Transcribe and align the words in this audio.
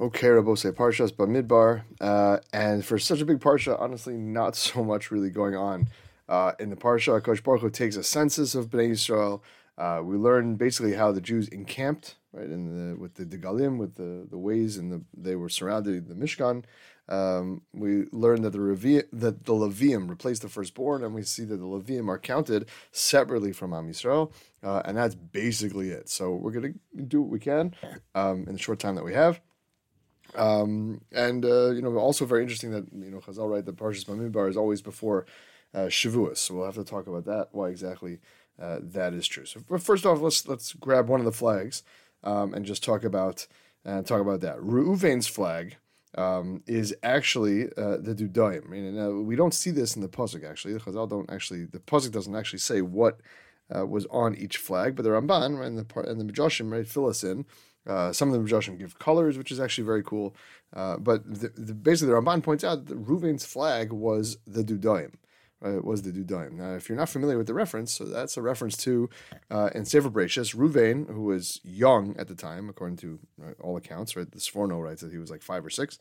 Okay, 0.00 0.28
Rabose 0.28 0.70
Parshas 0.70 1.10
Bamidbar, 1.10 1.82
uh, 2.00 2.38
and 2.52 2.84
for 2.84 3.00
such 3.00 3.20
a 3.20 3.24
big 3.24 3.40
parsha, 3.40 3.76
honestly, 3.80 4.16
not 4.16 4.54
so 4.68 4.84
much 4.84 5.10
really 5.10 5.28
going 5.28 5.56
on 5.56 5.88
uh, 6.28 6.52
in 6.60 6.70
the 6.70 6.76
parsha. 6.76 7.20
Kosh 7.20 7.40
Baruch 7.40 7.62
Hu 7.62 7.70
takes 7.70 7.96
a 7.96 8.04
census 8.04 8.54
of 8.54 8.70
Bnei 8.70 8.90
Yisrael. 8.90 9.40
Uh, 9.76 10.00
we 10.04 10.16
learn 10.16 10.54
basically 10.54 10.94
how 10.94 11.10
the 11.10 11.20
Jews 11.20 11.48
encamped 11.48 12.14
right 12.32 12.46
in 12.46 12.90
the 12.92 12.96
with 12.96 13.14
the 13.14 13.24
Degalim, 13.24 13.78
with 13.78 13.96
the, 13.96 14.24
the 14.30 14.38
ways 14.38 14.76
and 14.76 14.92
the 14.92 15.02
they 15.16 15.34
were 15.34 15.48
surrounded 15.48 16.06
the 16.06 16.14
Mishkan. 16.14 16.62
Um, 17.08 17.62
we 17.72 18.04
learn 18.12 18.42
that 18.42 18.50
the 18.50 18.58
Revi, 18.58 19.02
that 19.12 19.46
the 19.46 19.52
Levium 19.52 20.08
replaced 20.08 20.42
the 20.42 20.48
firstborn, 20.48 21.02
and 21.02 21.12
we 21.12 21.22
see 21.22 21.44
that 21.44 21.56
the 21.56 21.64
Levium 21.64 22.08
are 22.08 22.18
counted 22.18 22.68
separately 22.92 23.52
from 23.52 23.72
Am 23.72 23.88
Yisrael, 23.88 24.30
uh, 24.62 24.82
and 24.84 24.96
that's 24.96 25.16
basically 25.16 25.90
it. 25.90 26.08
So 26.08 26.36
we're 26.36 26.52
gonna 26.52 26.74
do 27.08 27.20
what 27.20 27.30
we 27.30 27.40
can 27.40 27.74
um, 28.14 28.44
in 28.46 28.52
the 28.52 28.58
short 28.58 28.78
time 28.78 28.94
that 28.94 29.04
we 29.04 29.14
have. 29.14 29.40
Um, 30.34 31.00
and 31.12 31.44
uh, 31.44 31.70
you 31.70 31.82
know, 31.82 31.96
also 31.96 32.24
very 32.24 32.42
interesting 32.42 32.70
that 32.72 32.86
you 32.92 33.10
know 33.10 33.18
Chazal 33.18 33.50
write 33.50 33.66
that 33.66 33.76
Parshas 33.76 34.04
Bamidbar 34.04 34.48
is 34.48 34.56
always 34.56 34.82
before 34.82 35.26
uh, 35.74 35.86
Shavuos. 35.86 36.38
So 36.38 36.54
we'll 36.54 36.66
have 36.66 36.74
to 36.74 36.84
talk 36.84 37.06
about 37.06 37.24
that. 37.24 37.48
Why 37.52 37.68
exactly 37.68 38.20
uh, 38.60 38.78
that 38.82 39.14
is 39.14 39.26
true. 39.26 39.44
So 39.44 39.60
first 39.78 40.04
off, 40.04 40.20
let's 40.20 40.46
let's 40.46 40.72
grab 40.74 41.08
one 41.08 41.20
of 41.20 41.26
the 41.26 41.32
flags 41.32 41.82
um, 42.24 42.54
and 42.54 42.64
just 42.64 42.82
talk 42.82 43.04
about 43.04 43.46
uh, 43.86 44.02
talk 44.02 44.20
about 44.20 44.40
that. 44.40 44.58
Reuven's 44.58 45.26
flag 45.26 45.76
um, 46.16 46.62
is 46.66 46.94
actually 47.02 47.66
uh, 47.76 47.98
the 47.98 48.14
Dudayim. 48.14 48.66
I 48.66 48.68
mean, 48.68 48.98
uh, 48.98 49.10
we 49.10 49.36
don't 49.36 49.54
see 49.54 49.70
this 49.70 49.94
in 49.96 50.02
the 50.02 50.08
pasuk 50.08 50.48
actually. 50.48 50.74
The 50.74 50.80
Chazal 50.80 51.08
don't 51.08 51.30
actually. 51.30 51.64
The 51.64 51.78
pasuk 51.78 52.12
doesn't 52.12 52.34
actually 52.34 52.60
say 52.60 52.80
what 52.80 53.20
uh, 53.74 53.86
was 53.86 54.06
on 54.06 54.34
each 54.34 54.56
flag, 54.56 54.96
but 54.96 55.02
the 55.02 55.10
Ramban 55.10 55.64
and 55.64 55.78
the 55.78 56.00
and 56.00 56.20
the 56.20 56.24
Midrashim 56.24 56.72
right 56.72 56.86
fill 56.86 57.06
us 57.06 57.22
in. 57.22 57.44
Uh, 57.88 58.12
some 58.12 58.32
of 58.32 58.34
the 58.34 58.48
Midrashim 58.48 58.78
give 58.78 58.98
colors, 58.98 59.38
which 59.38 59.50
is 59.50 59.58
actually 59.58 59.84
very 59.84 60.02
cool. 60.02 60.36
Uh, 60.74 60.98
but 60.98 61.24
the, 61.26 61.48
the, 61.56 61.74
basically, 61.74 62.12
the 62.12 62.20
Ramban 62.20 62.42
points 62.42 62.62
out 62.62 62.86
that 62.86 63.02
Reuven's 63.02 63.46
flag 63.46 63.92
was 63.92 64.36
the 64.46 64.62
Dudaim. 64.62 65.14
Right, 65.60 65.74
it 65.74 65.84
was 65.84 66.02
the 66.02 66.12
Dudaim. 66.12 66.52
Now, 66.52 66.74
if 66.74 66.88
you're 66.88 66.98
not 66.98 67.08
familiar 67.08 67.36
with 67.36 67.48
the 67.48 67.54
reference, 67.54 67.92
so 67.92 68.04
that's 68.04 68.36
a 68.36 68.42
reference 68.42 68.76
to 68.78 69.10
uh, 69.50 69.70
in 69.74 69.84
Sefer 69.84 70.08
Bereshis, 70.08 70.54
Reuven, 70.54 71.12
who 71.12 71.22
was 71.22 71.60
young 71.64 72.14
at 72.16 72.28
the 72.28 72.36
time, 72.36 72.68
according 72.68 72.98
to 72.98 73.18
right, 73.36 73.56
all 73.60 73.76
accounts, 73.76 74.14
right? 74.14 74.30
The 74.30 74.38
Sforno 74.38 74.80
writes 74.80 75.00
that 75.02 75.10
he 75.10 75.18
was 75.18 75.30
like 75.30 75.42
five 75.42 75.66
or 75.66 75.70
six. 75.70 75.98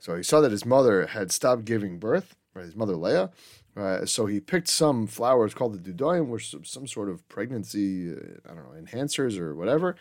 So 0.00 0.16
he 0.16 0.24
saw 0.24 0.40
that 0.40 0.50
his 0.50 0.66
mother 0.66 1.06
had 1.06 1.30
stopped 1.30 1.64
giving 1.64 2.00
birth, 2.00 2.34
right? 2.52 2.64
His 2.64 2.74
mother 2.74 2.96
Leah. 2.96 3.30
Uh, 3.76 4.06
so 4.06 4.26
he 4.26 4.40
picked 4.40 4.68
some 4.68 5.06
flowers 5.06 5.54
called 5.54 5.74
the 5.74 5.92
Dudaim, 5.92 6.26
which 6.26 6.50
some, 6.50 6.64
some 6.64 6.86
sort 6.88 7.08
of 7.08 7.28
pregnancy, 7.28 8.10
uh, 8.10 8.16
I 8.50 8.54
don't 8.54 8.64
know, 8.64 8.80
enhancers 8.80 9.38
or 9.38 9.54
whatever 9.54 9.94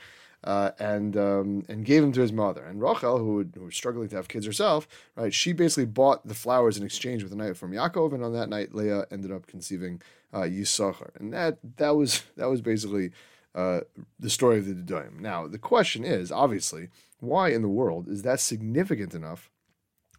uh, 0.45 0.71
and 0.79 1.17
um, 1.17 1.65
and 1.67 1.83
gave 1.83 2.01
them 2.01 2.11
to 2.13 2.21
his 2.21 2.31
mother. 2.31 2.63
And 2.63 2.81
Rachel, 2.81 3.17
who, 3.17 3.45
who 3.53 3.65
was 3.65 3.75
struggling 3.75 4.07
to 4.09 4.15
have 4.15 4.27
kids 4.27 4.45
herself, 4.45 4.87
right, 5.15 5.33
she 5.33 5.51
basically 5.51 5.85
bought 5.85 6.25
the 6.25 6.35
flowers 6.35 6.77
in 6.77 6.85
exchange 6.85 7.23
with 7.23 7.33
a 7.33 7.35
night 7.35 7.57
from 7.57 7.71
Yaakov, 7.71 8.13
and 8.13 8.23
on 8.23 8.33
that 8.33 8.49
night, 8.49 8.73
Leah 8.73 9.05
ended 9.11 9.31
up 9.31 9.47
conceiving 9.47 10.01
uh, 10.31 10.41
Yisachar, 10.41 11.09
and 11.19 11.33
that 11.33 11.57
that 11.77 11.95
was 11.95 12.23
that 12.37 12.49
was 12.49 12.61
basically 12.61 13.11
uh, 13.55 13.81
the 14.19 14.29
story 14.29 14.59
of 14.59 14.65
the 14.67 14.73
Dudaim. 14.73 15.19
Now, 15.19 15.47
the 15.47 15.57
question 15.57 16.03
is 16.03 16.31
obviously 16.31 16.89
why 17.19 17.49
in 17.49 17.61
the 17.61 17.67
world 17.67 18.07
is 18.07 18.21
that 18.21 18.39
significant 18.39 19.15
enough 19.15 19.49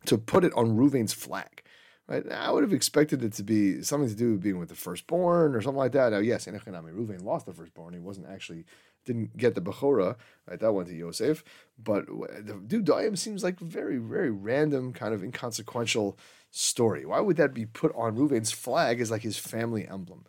to 0.06 0.19
put 0.19 0.44
it 0.44 0.52
on 0.54 0.77
Ruvain's 0.77 1.12
flag? 1.12 1.62
Right? 2.08 2.24
I 2.30 2.50
would 2.52 2.62
have 2.62 2.72
expected 2.72 3.24
it 3.24 3.32
to 3.34 3.42
be 3.42 3.82
something 3.82 4.08
to 4.08 4.14
do 4.14 4.32
with 4.32 4.42
being 4.42 4.58
with 4.58 4.69
the 4.69 4.77
firstborn 4.77 5.54
or 5.54 5.60
something 5.60 5.78
like 5.78 5.92
that. 5.92 6.12
Now, 6.12 6.19
yes, 6.19 6.47
Enochanami, 6.47 6.92
Ruvain 6.92 7.22
lost 7.24 7.47
the 7.47 7.52
firstborn. 7.52 7.94
He 7.94 8.00
wasn't 8.00 8.28
actually 8.28 8.64
didn't 9.07 9.37
get 9.37 9.55
the 9.55 9.62
Bechora, 9.62 10.17
right? 10.47 10.61
That 10.61 10.73
went 10.73 10.89
to 10.89 10.95
Yosef. 10.95 11.43
But 11.83 12.07
the 12.07 12.55
Dudayim 12.55 13.17
seems 13.17 13.43
like 13.43 13.59
very, 13.59 13.97
very 13.97 14.31
random, 14.31 14.93
kind 14.93 15.15
of 15.15 15.23
inconsequential 15.25 16.19
story. 16.51 17.07
Why 17.07 17.21
would 17.21 17.37
that 17.37 17.55
be 17.55 17.65
put 17.65 17.95
on 17.97 18.17
Reuven's 18.17 18.53
flag 18.53 19.01
as 19.01 19.11
like 19.11 19.23
his 19.23 19.39
family 19.39 19.89
emblem? 19.89 20.25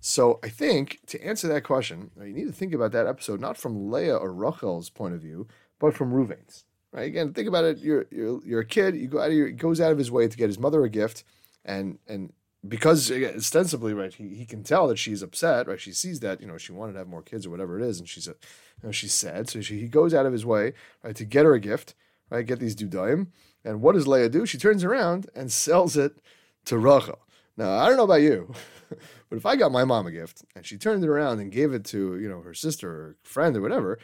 So 0.00 0.40
I 0.42 0.48
think 0.48 1.00
to 1.08 1.22
answer 1.22 1.46
that 1.48 1.64
question, 1.64 2.10
you 2.18 2.32
need 2.32 2.46
to 2.46 2.52
think 2.52 2.72
about 2.72 2.92
that 2.92 3.06
episode 3.06 3.40
not 3.40 3.58
from 3.58 3.90
Leah 3.90 4.16
or 4.16 4.32
Rachel's 4.32 4.88
point 4.88 5.14
of 5.14 5.20
view, 5.20 5.46
but 5.78 5.94
from 5.94 6.12
Reuven's. 6.12 6.64
Right? 6.92 7.06
Again, 7.06 7.32
think 7.34 7.46
about 7.46 7.64
it. 7.64 7.78
You're 7.78 8.06
you're 8.10 8.40
you're 8.44 8.60
a 8.60 8.66
kid. 8.66 8.96
You 8.96 9.06
go 9.06 9.20
out 9.20 9.28
of 9.28 9.34
your, 9.34 9.50
goes 9.50 9.80
out 9.80 9.92
of 9.92 9.98
his 9.98 10.10
way 10.10 10.26
to 10.26 10.36
get 10.36 10.48
his 10.48 10.58
mother 10.58 10.82
a 10.82 10.88
gift, 10.88 11.22
and 11.64 11.98
and 12.08 12.32
because 12.66 13.10
ostensibly, 13.10 13.94
right, 13.94 14.12
he, 14.12 14.34
he 14.34 14.44
can 14.44 14.62
tell 14.62 14.86
that 14.88 14.98
she's 14.98 15.22
upset, 15.22 15.66
right? 15.66 15.80
She 15.80 15.92
sees 15.92 16.20
that, 16.20 16.40
you 16.40 16.46
know, 16.46 16.58
she 16.58 16.72
wanted 16.72 16.92
to 16.92 16.98
have 16.98 17.08
more 17.08 17.22
kids 17.22 17.46
or 17.46 17.50
whatever 17.50 17.78
it 17.80 17.86
is, 17.86 17.98
and 17.98 18.08
she's, 18.08 18.28
a, 18.28 18.32
you 18.32 18.84
know, 18.84 18.92
she's 18.92 19.14
sad. 19.14 19.48
So 19.48 19.60
she, 19.60 19.80
he 19.80 19.88
goes 19.88 20.12
out 20.12 20.26
of 20.26 20.32
his 20.32 20.44
way, 20.44 20.74
right, 21.02 21.16
to 21.16 21.24
get 21.24 21.46
her 21.46 21.54
a 21.54 21.60
gift, 21.60 21.94
right, 22.28 22.46
get 22.46 22.60
these 22.60 22.76
dudayim. 22.76 23.28
And 23.64 23.80
what 23.80 23.94
does 23.94 24.06
Leah 24.06 24.28
do? 24.28 24.46
She 24.46 24.58
turns 24.58 24.84
around 24.84 25.28
and 25.34 25.50
sells 25.50 25.96
it 25.96 26.18
to 26.66 26.78
Rachel. 26.78 27.18
Now, 27.56 27.78
I 27.78 27.88
don't 27.88 27.96
know 27.96 28.04
about 28.04 28.22
you, 28.22 28.52
but 28.88 29.36
if 29.36 29.46
I 29.46 29.56
got 29.56 29.72
my 29.72 29.84
mom 29.84 30.06
a 30.06 30.10
gift 30.10 30.44
and 30.54 30.64
she 30.64 30.76
turned 30.76 31.02
it 31.02 31.08
around 31.08 31.40
and 31.40 31.52
gave 31.52 31.72
it 31.72 31.84
to, 31.86 32.18
you 32.18 32.28
know, 32.28 32.40
her 32.42 32.54
sister 32.54 32.90
or 32.90 33.16
friend 33.22 33.56
or 33.56 33.60
whatever, 33.60 33.98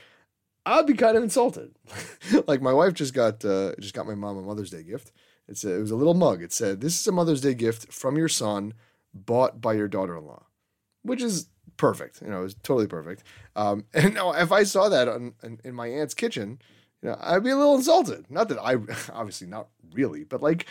I'd 0.66 0.86
be 0.86 0.94
kind 0.94 1.16
of 1.16 1.22
insulted. 1.22 1.76
like 2.46 2.60
my 2.60 2.72
wife 2.72 2.94
just 2.94 3.14
got 3.14 3.44
uh, 3.44 3.74
just 3.78 3.94
got 3.94 4.06
my 4.06 4.16
mom 4.16 4.36
a 4.36 4.42
Mother's 4.42 4.70
Day 4.70 4.82
gift, 4.82 5.12
it's 5.48 5.64
a, 5.64 5.74
it 5.74 5.80
was 5.80 5.90
a 5.90 5.96
little 5.96 6.14
mug. 6.14 6.42
It 6.42 6.52
said, 6.52 6.80
"This 6.80 7.00
is 7.00 7.06
a 7.06 7.12
Mother's 7.12 7.40
Day 7.40 7.54
gift 7.54 7.92
from 7.92 8.16
your 8.16 8.28
son, 8.28 8.74
bought 9.14 9.60
by 9.60 9.74
your 9.74 9.88
daughter-in-law," 9.88 10.44
which 11.02 11.22
is 11.22 11.48
perfect. 11.76 12.20
You 12.22 12.28
know, 12.28 12.40
it 12.40 12.44
was 12.44 12.54
totally 12.54 12.86
perfect. 12.86 13.22
Um, 13.54 13.84
and 13.94 14.14
now, 14.14 14.32
if 14.32 14.52
I 14.52 14.64
saw 14.64 14.88
that 14.88 15.08
on, 15.08 15.34
in, 15.42 15.60
in 15.64 15.74
my 15.74 15.86
aunt's 15.86 16.14
kitchen, 16.14 16.58
you 17.02 17.10
know, 17.10 17.18
I'd 17.20 17.44
be 17.44 17.50
a 17.50 17.56
little 17.56 17.76
insulted. 17.76 18.30
Not 18.30 18.48
that 18.48 18.58
I, 18.58 18.74
obviously, 19.12 19.46
not 19.46 19.68
really, 19.92 20.24
but 20.24 20.42
like, 20.42 20.66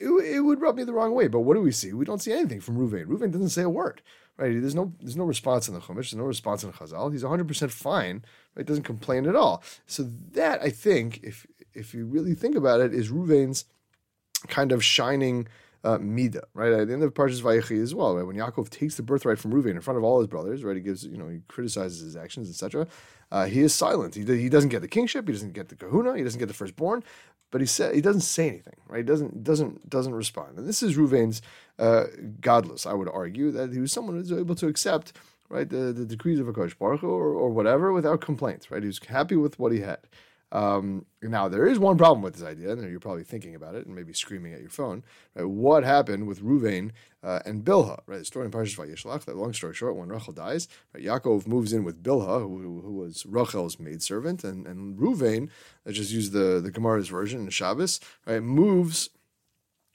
it, 0.00 0.08
it 0.08 0.40
would 0.40 0.60
rub 0.60 0.76
me 0.76 0.84
the 0.84 0.92
wrong 0.92 1.14
way. 1.14 1.28
But 1.28 1.40
what 1.40 1.54
do 1.54 1.60
we 1.60 1.72
see? 1.72 1.92
We 1.92 2.04
don't 2.04 2.22
see 2.22 2.32
anything 2.32 2.60
from 2.60 2.76
Ruvain. 2.76 3.06
Ruvain 3.06 3.32
doesn't 3.32 3.50
say 3.50 3.62
a 3.62 3.70
word. 3.70 4.02
Right? 4.36 4.60
There's 4.60 4.74
no 4.74 4.92
there's 5.00 5.16
no 5.16 5.24
response 5.24 5.66
in 5.66 5.74
the 5.74 5.80
Chumash. 5.80 5.94
There's 5.94 6.14
no 6.14 6.22
response 6.22 6.62
in 6.62 6.72
Chazal. 6.72 7.10
He's 7.10 7.24
100 7.24 7.48
percent 7.48 7.72
fine. 7.72 8.24
Right? 8.54 8.64
Doesn't 8.64 8.84
complain 8.84 9.26
at 9.26 9.34
all. 9.34 9.64
So 9.86 10.08
that 10.32 10.62
I 10.62 10.70
think, 10.70 11.20
if 11.24 11.44
if 11.78 11.94
you 11.94 12.06
really 12.06 12.34
think 12.34 12.56
about 12.56 12.80
it, 12.80 12.92
is 12.92 13.10
Ruvain's 13.10 13.64
kind 14.48 14.72
of 14.72 14.84
shining 14.84 15.48
uh, 15.84 15.98
Mida, 15.98 16.42
right? 16.54 16.72
At 16.72 16.88
the 16.88 16.92
end 16.92 17.02
of 17.02 17.14
Parshas 17.14 17.40
Vayechi 17.40 17.80
as 17.82 17.94
well, 17.94 18.16
right? 18.16 18.26
When 18.26 18.36
Yaakov 18.36 18.68
takes 18.68 18.96
the 18.96 19.02
birthright 19.02 19.38
from 19.38 19.52
Reuven 19.52 19.70
in 19.70 19.80
front 19.80 19.96
of 19.96 20.04
all 20.04 20.18
his 20.18 20.26
brothers, 20.26 20.64
right? 20.64 20.76
He 20.76 20.82
gives, 20.82 21.04
you 21.04 21.16
know, 21.16 21.28
he 21.28 21.40
criticizes 21.48 22.00
his 22.00 22.16
actions, 22.16 22.50
etc. 22.50 22.86
Uh, 23.30 23.46
he 23.46 23.60
is 23.60 23.74
silent. 23.74 24.14
He, 24.14 24.24
he 24.24 24.48
doesn't 24.48 24.70
get 24.70 24.82
the 24.82 24.88
kingship. 24.88 25.26
He 25.28 25.32
doesn't 25.32 25.52
get 25.52 25.68
the 25.68 25.76
kahuna. 25.76 26.16
He 26.16 26.24
doesn't 26.24 26.38
get 26.38 26.48
the 26.48 26.54
firstborn. 26.54 27.04
But 27.50 27.62
he 27.62 27.66
said 27.66 27.94
he 27.94 28.02
doesn't 28.02 28.22
say 28.22 28.48
anything, 28.48 28.76
right? 28.88 28.98
He 28.98 29.04
doesn't 29.04 29.42
doesn't 29.42 29.88
doesn't 29.88 30.14
respond. 30.14 30.58
And 30.58 30.68
this 30.68 30.82
is 30.82 30.96
Reuven's 30.98 31.40
uh, 31.78 32.04
gadlus. 32.40 32.86
I 32.86 32.92
would 32.92 33.08
argue 33.08 33.50
that 33.52 33.72
he 33.72 33.78
was 33.78 33.90
someone 33.90 34.16
who 34.16 34.20
was 34.20 34.32
able 34.32 34.54
to 34.56 34.66
accept 34.66 35.14
right 35.48 35.68
the, 35.68 35.94
the 35.94 36.04
decrees 36.04 36.38
of 36.40 36.46
Hakadosh 36.46 36.76
Baruch 36.78 37.02
or, 37.02 37.32
or 37.32 37.48
whatever 37.48 37.90
without 37.92 38.20
complaints, 38.20 38.70
right? 38.70 38.82
He 38.82 38.86
was 38.86 38.98
happy 38.98 39.36
with 39.36 39.58
what 39.58 39.72
he 39.72 39.80
had. 39.80 40.00
Um, 40.50 41.04
now, 41.20 41.48
there 41.48 41.66
is 41.66 41.78
one 41.78 41.98
problem 41.98 42.22
with 42.22 42.34
this 42.34 42.44
idea, 42.44 42.72
and 42.72 42.90
you're 42.90 43.00
probably 43.00 43.24
thinking 43.24 43.54
about 43.54 43.74
it 43.74 43.86
and 43.86 43.94
maybe 43.94 44.12
screaming 44.12 44.54
at 44.54 44.60
your 44.60 44.70
phone. 44.70 45.04
Right? 45.34 45.44
What 45.44 45.84
happened 45.84 46.26
with 46.26 46.42
Ruvain 46.42 46.92
uh, 47.22 47.40
and 47.44 47.64
Bilha? 47.64 48.00
Right, 48.06 48.18
the 48.18 48.24
story 48.24 48.46
in 48.46 48.52
Parshas 48.52 48.76
Vayishlach. 48.76 49.24
That 49.24 49.36
long 49.36 49.52
story 49.52 49.74
short, 49.74 49.96
when 49.96 50.08
Rachel 50.08 50.32
dies, 50.32 50.68
right, 50.94 51.04
Yaakov 51.04 51.46
moves 51.46 51.72
in 51.72 51.84
with 51.84 52.02
Bilha, 52.02 52.40
who, 52.40 52.80
who 52.80 52.92
was 52.92 53.26
Rachel's 53.26 53.78
maidservant, 53.78 54.44
and 54.44 54.66
and 54.66 54.98
Ruvain, 54.98 55.50
let's 55.84 55.98
just 55.98 56.12
use 56.12 56.30
the 56.30 56.60
the 56.60 56.70
Gemara's 56.70 57.08
version 57.08 57.40
in 57.40 57.50
Shabbos, 57.50 58.00
right, 58.26 58.42
moves 58.42 59.10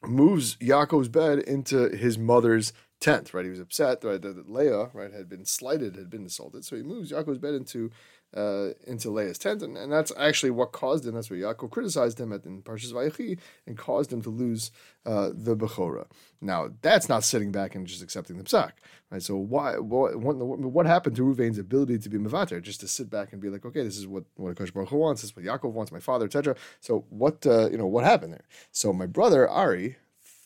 moves 0.05 0.57
Yaakov's 0.57 1.07
bed 1.07 1.39
into 1.39 1.89
his 1.89 2.17
mother's 2.17 2.73
tent. 2.99 3.33
Right, 3.33 3.45
he 3.45 3.51
was 3.51 3.59
upset 3.59 4.03
right, 4.03 4.21
that 4.21 4.49
Leah 4.49 4.89
right 4.93 5.11
had 5.11 5.29
been 5.29 5.45
slighted, 5.45 5.95
had 5.95 6.09
been 6.09 6.25
assaulted, 6.25 6.63
so 6.63 6.75
he 6.75 6.83
moves 6.83 7.11
Yaakov's 7.11 7.39
bed 7.39 7.55
into 7.55 7.89
uh, 8.35 8.69
into 8.87 9.09
Leah's 9.09 9.37
tent, 9.37 9.61
and, 9.61 9.77
and 9.77 9.91
that's 9.91 10.11
actually 10.17 10.51
what 10.51 10.71
caused 10.71 11.05
him. 11.05 11.15
That's 11.15 11.29
what 11.29 11.39
Yaakov 11.39 11.71
criticized 11.71 12.19
him 12.19 12.33
at 12.33 12.45
in 12.45 12.61
Parshas 12.61 12.91
Vayechi 12.91 13.39
and 13.67 13.77
caused 13.77 14.11
him 14.11 14.21
to 14.23 14.29
lose 14.29 14.71
uh, 15.05 15.29
the 15.33 15.55
Bechora. 15.55 16.05
Now 16.41 16.69
that's 16.81 17.07
not 17.07 17.23
sitting 17.23 17.51
back 17.51 17.75
and 17.75 17.87
just 17.87 18.03
accepting 18.03 18.37
the 18.37 18.43
psak, 18.43 18.71
right? 19.09 19.21
So 19.21 19.35
why 19.35 19.77
what, 19.77 20.17
what 20.17 20.85
happened 20.85 21.15
to 21.15 21.21
Ruvain's 21.23 21.57
ability 21.57 21.99
to 21.99 22.09
be 22.09 22.17
mevater, 22.17 22.61
just 22.61 22.81
to 22.81 22.87
sit 22.87 23.09
back 23.09 23.31
and 23.31 23.41
be 23.41 23.49
like, 23.49 23.65
okay, 23.65 23.83
this 23.83 23.97
is 23.97 24.07
what 24.07 24.23
what 24.35 24.55
Akash 24.55 24.73
Baruch 24.73 24.89
Hu 24.89 24.97
wants, 24.97 25.21
this 25.21 25.31
is 25.31 25.35
what 25.35 25.45
Yaakov 25.45 25.71
wants, 25.71 25.91
my 25.91 25.99
father, 25.99 26.25
etc. 26.25 26.55
So 26.79 27.05
what 27.09 27.45
uh, 27.45 27.69
you 27.69 27.77
know 27.77 27.87
what 27.87 28.03
happened 28.03 28.33
there? 28.33 28.45
So 28.71 28.93
my 28.93 29.05
brother 29.05 29.47
Ari 29.47 29.97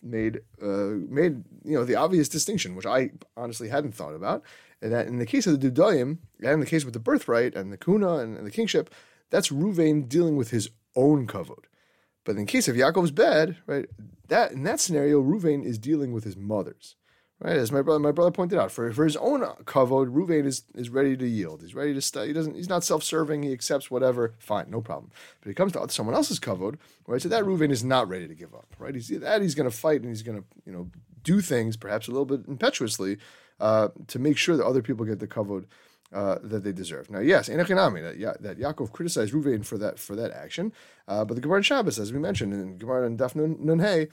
made 0.01 0.41
uh, 0.61 0.95
made 1.09 1.44
you 1.63 1.73
know 1.73 1.85
the 1.85 1.95
obvious 1.95 2.29
distinction, 2.29 2.75
which 2.75 2.85
I 2.85 3.11
honestly 3.35 3.69
hadn't 3.69 3.94
thought 3.94 4.15
about 4.15 4.44
and 4.81 4.91
that 4.91 5.07
in 5.07 5.17
the 5.17 5.25
case 5.25 5.47
of 5.47 5.59
the 5.59 5.71
Dudayim, 5.71 6.19
and 6.39 6.51
in 6.51 6.59
the 6.59 6.65
case 6.65 6.85
with 6.85 6.94
the 6.94 6.99
birthright 6.99 7.55
and 7.55 7.71
the 7.71 7.77
Kuna 7.77 8.17
and, 8.17 8.38
and 8.38 8.45
the 8.45 8.51
kingship, 8.51 8.94
that's 9.29 9.49
Ruvain 9.49 10.07
dealing 10.07 10.38
with 10.38 10.51
his 10.51 10.69
own 10.95 11.27
kavod. 11.27 11.65
But 12.23 12.33
in 12.33 12.45
the 12.45 12.51
case 12.51 12.67
of 12.67 12.75
Yaakov's 12.75 13.11
bed, 13.11 13.57
right, 13.65 13.88
that 14.27 14.51
in 14.51 14.63
that 14.63 14.79
scenario, 14.79 15.21
Ruvain 15.21 15.63
is 15.63 15.77
dealing 15.77 16.11
with 16.11 16.23
his 16.23 16.38
mother's. 16.38 16.95
Right, 17.39 17.56
as 17.56 17.72
my 17.72 17.84
brother, 17.84 18.00
my 18.00 18.12
brother 18.12 18.31
pointed 18.31 18.57
out, 18.57 18.72
for, 18.72 18.92
for 18.92 19.04
his 19.04 19.16
own 19.16 19.42
kavod, 19.66 20.12
Ruvain 20.12 20.45
is, 20.45 20.63
is 20.74 20.89
ready 20.89 21.16
to 21.16 21.28
yield. 21.28 21.62
He's 21.62 21.75
ready 21.75 21.94
to 21.94 22.01
study. 22.01 22.30
He 22.30 22.34
doesn't. 22.34 22.56
He's 22.56 22.69
not 22.69 22.84
self-serving. 22.84 23.44
He 23.44 23.54
accepts 23.54 23.92
whatever. 23.92 24.34
Fine, 24.39 24.72
no 24.72 24.81
problem. 24.81 25.12
But 25.42 25.50
he 25.50 25.54
comes 25.54 25.74
to 25.74 25.88
someone 25.89 26.16
else's 26.16 26.39
kavod, 26.39 26.78
right? 27.06 27.22
So 27.22 27.30
that 27.30 27.44
Ruvain 27.44 27.69
is 27.69 27.84
not 27.84 28.10
ready 28.10 28.28
to 28.28 28.34
give 28.34 28.56
up. 28.56 28.75
Right? 28.80 28.95
He's 28.95 29.10
that 29.10 29.44
he's 29.44 29.54
going 29.54 29.69
to 29.69 29.75
fight 29.75 30.01
and 30.01 30.10
he's 30.10 30.24
going 30.24 30.39
to 30.39 30.45
you 30.66 30.74
know 30.74 30.89
do 31.24 31.39
things 31.39 31.78
perhaps 31.78 32.07
a 32.07 32.12
little 32.12 32.25
bit 32.25 32.42
impetuously 32.48 33.18
uh, 33.60 33.89
to 34.07 34.18
make 34.18 34.38
sure 34.38 34.57
that 34.57 34.66
other 34.66 34.81
people 34.81 35.06
get 35.06 35.19
the 35.19 35.28
kavod 35.28 35.66
uh, 36.13 36.39
that 36.42 36.63
they 36.63 36.72
deserve. 36.72 37.10
Now, 37.12 37.19
yes, 37.19 37.50
Enochinami, 37.50 38.01
that, 38.01 38.18
ya- 38.18 38.34
that 38.39 38.57
Yaakov 38.57 38.92
criticized 38.94 39.34
Ruvain 39.34 39.66
for 39.66 39.78
that 39.78 40.00
for 40.00 40.16
that 40.16 40.31
action, 40.31 40.74
uh, 41.07 41.25
but 41.25 41.36
the 41.36 41.42
Gemara 41.42 41.57
in 41.57 41.63
Shabbos, 41.63 42.00
as 42.00 42.12
we 42.12 42.19
mentioned 42.19 42.54
in 42.54 42.78
Gemara 42.78 43.06
and 43.06 43.19
Daf 43.19 43.36
Nun, 43.36 43.57
Nun 43.60 43.80
Hey, 43.80 44.07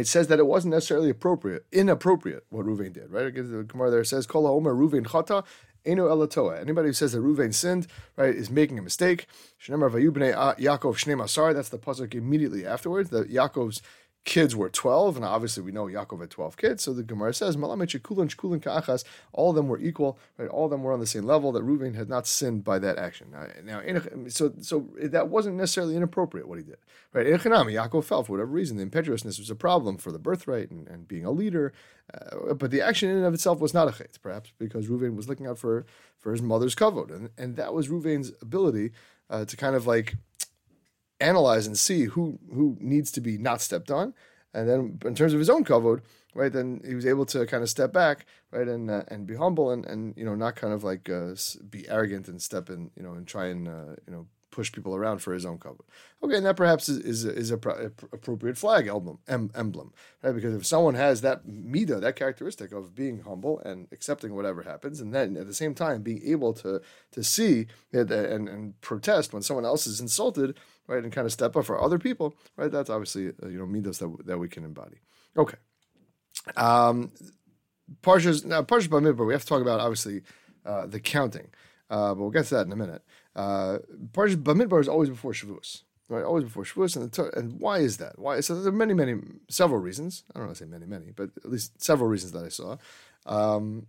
it 0.00 0.06
says 0.06 0.28
that 0.28 0.38
it 0.38 0.46
wasn't 0.46 0.72
necessarily 0.74 1.10
appropriate, 1.10 1.66
inappropriate 1.70 2.44
what 2.50 2.66
Ruvain 2.66 2.92
did, 2.92 3.10
right? 3.10 3.26
Because 3.26 3.50
The 3.50 3.62
Gemara 3.62 3.90
there 3.90 4.04
says, 4.04 4.26
Kol 4.26 4.46
Omer 4.46 4.74
Ruvain 4.74 5.04
chata, 5.04 5.44
Eno 5.84 6.08
elatoa. 6.08 6.60
Anybody 6.60 6.88
who 6.88 6.92
says 6.92 7.12
that 7.12 7.20
Ruvain 7.20 7.52
sinned, 7.52 7.88
right, 8.16 8.34
is 8.34 8.50
making 8.50 8.78
a 8.78 8.82
mistake. 8.82 9.26
Shnemar 9.60 9.90
vayu 9.90 10.10
bnei 10.10 10.34
Yaakov 10.56 10.96
shnei 10.96 11.16
masar. 11.16 11.52
That's 11.54 11.70
the 11.70 11.78
pasuk 11.78 12.14
immediately 12.14 12.64
afterwards. 12.64 13.10
That 13.10 13.30
Yaakov's 13.30 13.82
kids 14.24 14.54
were 14.54 14.68
12, 14.68 15.16
and 15.16 15.24
obviously 15.24 15.62
we 15.62 15.72
know 15.72 15.86
Yaakov 15.86 16.20
had 16.20 16.30
12 16.30 16.56
kids. 16.56 16.84
So 16.84 16.92
the 16.92 17.02
Gemara 17.02 17.34
says, 17.34 17.56
all 19.32 19.50
of 19.50 19.56
them 19.56 19.68
were 19.68 19.80
equal, 19.80 20.18
right? 20.38 20.48
All 20.48 20.66
of 20.66 20.70
them 20.70 20.82
were 20.82 20.92
on 20.92 21.00
the 21.00 21.06
same 21.06 21.24
level, 21.24 21.50
that 21.52 21.64
Reuven 21.64 21.96
had 21.96 22.08
not 22.08 22.26
sinned 22.26 22.62
by 22.62 22.78
that 22.78 22.98
action. 22.98 23.34
Now, 23.64 23.82
so 24.28 24.52
so 24.60 24.88
that 25.02 25.28
wasn't 25.28 25.56
necessarily 25.56 25.96
inappropriate 25.96 26.46
what 26.46 26.58
he 26.58 26.64
did, 26.64 26.78
right? 27.12 27.26
Yaakov 27.26 28.04
fell 28.04 28.22
for 28.22 28.32
whatever 28.32 28.50
reason. 28.50 28.76
The 28.76 28.84
impetuousness 28.84 29.38
was 29.38 29.50
a 29.50 29.56
problem 29.56 29.96
for 29.96 30.12
the 30.12 30.18
birthright 30.18 30.70
and, 30.70 30.86
and 30.86 31.08
being 31.08 31.24
a 31.24 31.32
leader, 31.32 31.72
uh, 32.14 32.54
but 32.54 32.70
the 32.70 32.80
action 32.80 33.10
in 33.10 33.16
and 33.16 33.26
of 33.26 33.34
itself 33.34 33.58
was 33.58 33.74
not 33.74 33.88
a 33.88 33.90
chait, 33.90 34.20
perhaps 34.22 34.52
because 34.58 34.86
Reuven 34.86 35.16
was 35.16 35.28
looking 35.28 35.46
out 35.46 35.58
for, 35.58 35.84
for 36.18 36.30
his 36.30 36.42
mother's 36.42 36.76
kavod, 36.76 37.10
and, 37.10 37.30
and 37.36 37.56
that 37.56 37.74
was 37.74 37.88
Reuven's 37.88 38.32
ability 38.40 38.92
uh, 39.30 39.44
to 39.46 39.56
kind 39.56 39.74
of 39.74 39.86
like 39.86 40.14
analyze 41.22 41.66
and 41.66 41.78
see 41.78 42.04
who 42.04 42.38
who 42.52 42.76
needs 42.80 43.10
to 43.12 43.20
be 43.20 43.38
not 43.38 43.60
stepped 43.60 43.90
on, 43.90 44.14
and 44.54 44.68
then 44.68 44.98
in 45.04 45.14
terms 45.14 45.32
of 45.32 45.38
his 45.38 45.50
own 45.50 45.64
kavod, 45.64 46.00
right? 46.34 46.52
Then 46.52 46.80
he 46.86 46.94
was 46.94 47.06
able 47.06 47.26
to 47.26 47.46
kind 47.46 47.62
of 47.62 47.70
step 47.70 47.92
back, 47.92 48.26
right, 48.50 48.68
and 48.68 48.90
uh, 48.90 49.02
and 49.08 49.26
be 49.26 49.36
humble 49.36 49.70
and 49.70 49.84
and 49.86 50.14
you 50.16 50.24
know 50.24 50.34
not 50.34 50.56
kind 50.56 50.72
of 50.72 50.84
like 50.84 51.08
uh, 51.08 51.34
be 51.68 51.88
arrogant 51.88 52.28
and 52.28 52.40
step 52.40 52.70
in, 52.70 52.90
you 52.96 53.02
know, 53.02 53.12
and 53.12 53.26
try 53.26 53.46
and 53.46 53.68
uh, 53.68 53.96
you 54.06 54.12
know 54.12 54.26
push 54.50 54.70
people 54.70 54.94
around 54.94 55.18
for 55.18 55.32
his 55.32 55.46
own 55.46 55.58
kavod. 55.58 55.80
Okay, 56.22 56.36
and 56.36 56.46
that 56.46 56.56
perhaps 56.56 56.88
is 56.88 56.98
is, 56.98 57.24
is 57.24 57.50
a, 57.50 57.58
pro- 57.58 57.90
appropriate 58.12 58.58
flag 58.58 58.86
emblem, 58.86 59.18
em- 59.26 59.50
emblem, 59.54 59.92
right? 60.22 60.34
Because 60.34 60.54
if 60.54 60.64
someone 60.64 60.94
has 60.94 61.22
that 61.22 61.46
mida, 61.46 61.98
that 61.98 62.16
characteristic 62.16 62.70
of 62.72 62.94
being 62.94 63.20
humble 63.20 63.58
and 63.60 63.88
accepting 63.92 64.34
whatever 64.34 64.62
happens, 64.62 65.00
and 65.00 65.14
then 65.14 65.36
at 65.36 65.46
the 65.46 65.54
same 65.54 65.74
time 65.74 66.02
being 66.02 66.22
able 66.24 66.52
to 66.54 66.80
to 67.12 67.24
see 67.24 67.66
and 67.92 68.10
and 68.12 68.80
protest 68.80 69.32
when 69.32 69.42
someone 69.42 69.64
else 69.64 69.86
is 69.86 70.00
insulted, 70.00 70.56
right, 70.86 71.02
and 71.02 71.12
kind 71.12 71.26
of 71.26 71.32
step 71.32 71.56
up 71.56 71.64
for 71.64 71.80
other 71.80 71.98
people, 71.98 72.34
right? 72.56 72.70
That's 72.70 72.90
obviously 72.90 73.28
uh, 73.42 73.48
you 73.48 73.58
know 73.58 73.66
midas 73.66 73.98
that 73.98 74.26
that 74.26 74.38
we 74.38 74.48
can 74.48 74.64
embody. 74.64 75.00
Okay. 75.36 75.56
Um, 76.56 77.12
Parshas 78.02 78.44
now 78.44 78.62
Parshas 78.62 78.88
Bamidbar. 78.88 79.26
We 79.26 79.32
have 79.34 79.42
to 79.42 79.48
talk 79.48 79.62
about 79.62 79.80
obviously 79.80 80.22
uh, 80.64 80.86
the 80.86 81.00
counting, 81.00 81.48
uh, 81.90 82.14
but 82.14 82.20
we'll 82.20 82.30
get 82.30 82.46
to 82.46 82.54
that 82.56 82.66
in 82.66 82.72
a 82.72 82.76
minute. 82.76 83.02
Uh, 83.34 83.78
Parshas 84.12 84.36
Bamidbar 84.36 84.80
is 84.80 84.88
always 84.88 85.10
before 85.10 85.32
Shavuos, 85.32 85.82
right? 86.08 86.24
Always 86.24 86.44
before 86.44 86.64
Shavuos, 86.64 86.96
and 86.96 87.10
the, 87.10 87.38
and 87.38 87.60
why 87.60 87.78
is 87.78 87.98
that? 87.98 88.18
Why? 88.18 88.40
So 88.40 88.54
there 88.54 88.72
are 88.72 88.76
many, 88.76 88.94
many, 88.94 89.20
several 89.48 89.80
reasons. 89.80 90.24
I 90.34 90.38
don't 90.38 90.48
want 90.48 90.58
to 90.58 90.64
say 90.64 90.70
many, 90.70 90.86
many, 90.86 91.10
but 91.10 91.30
at 91.44 91.50
least 91.50 91.82
several 91.82 92.08
reasons 92.08 92.32
that 92.32 92.44
I 92.44 92.48
saw. 92.48 92.76
Um, 93.26 93.86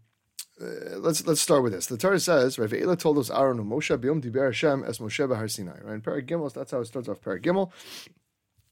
uh, 0.62 0.97
let's 0.97 1.25
let's 1.25 1.41
start 1.41 1.63
with 1.63 1.74
this. 1.74 1.88
The 1.88 1.97
Torah 1.97 2.19
says, 2.19 2.59
right? 2.59 2.69
Ve'ela 2.69 2.97
told 2.97 3.18
us 3.18 3.30
Aaron 3.31 3.57
Moshe 3.59 3.97
biyom 3.97 4.21
diber 4.21 4.45
Hashem 4.45 4.83
es 4.88 5.00
Moshe 5.00 5.27
b'Har 5.27 5.50
Sinai. 5.50 5.80
Right? 5.81 5.95
In 5.95 6.01
Parag 6.01 6.53
that's 6.53 6.71
how 6.71 6.80
it 6.80 6.85
starts 6.85 7.09
off. 7.09 7.21
Parag 7.21 7.41
Gimel 7.41 7.71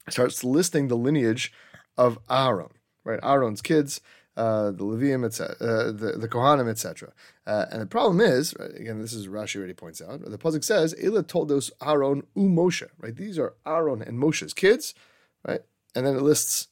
starts 0.09 0.43
listing 0.43 0.87
the 0.87 0.97
lineage 0.97 1.51
of 1.97 2.19
Aaron, 2.29 2.69
right? 3.03 3.19
Aaron's 3.23 3.61
kids, 3.61 4.01
uh, 4.37 4.71
the 4.71 4.83
Levium, 4.83 5.25
etc., 5.25 5.55
uh, 5.59 5.91
the 5.91 6.17
the 6.17 6.27
Kohanim, 6.27 6.69
etc. 6.69 7.11
Uh, 7.47 7.65
and 7.71 7.81
the 7.81 7.87
problem 7.87 8.21
is, 8.21 8.53
right, 8.59 8.75
again, 8.75 9.01
this 9.01 9.13
is 9.13 9.27
Rashi 9.27 9.57
already 9.57 9.73
points 9.73 10.01
out. 10.01 10.21
The 10.23 10.37
pasuk 10.37 10.63
says, 10.63 10.95
"Ela 11.01 11.23
told 11.23 11.51
us 11.51 11.71
Aaron 11.81 12.23
u 12.35 12.43
Moshe." 12.43 12.87
Right? 12.99 13.15
These 13.15 13.39
are 13.39 13.55
Aaron 13.65 14.01
and 14.01 14.19
Moshe's 14.19 14.53
kids, 14.53 14.93
right? 15.47 15.61
And 15.95 16.05
then 16.05 16.15
it 16.15 16.21
lists 16.21 16.67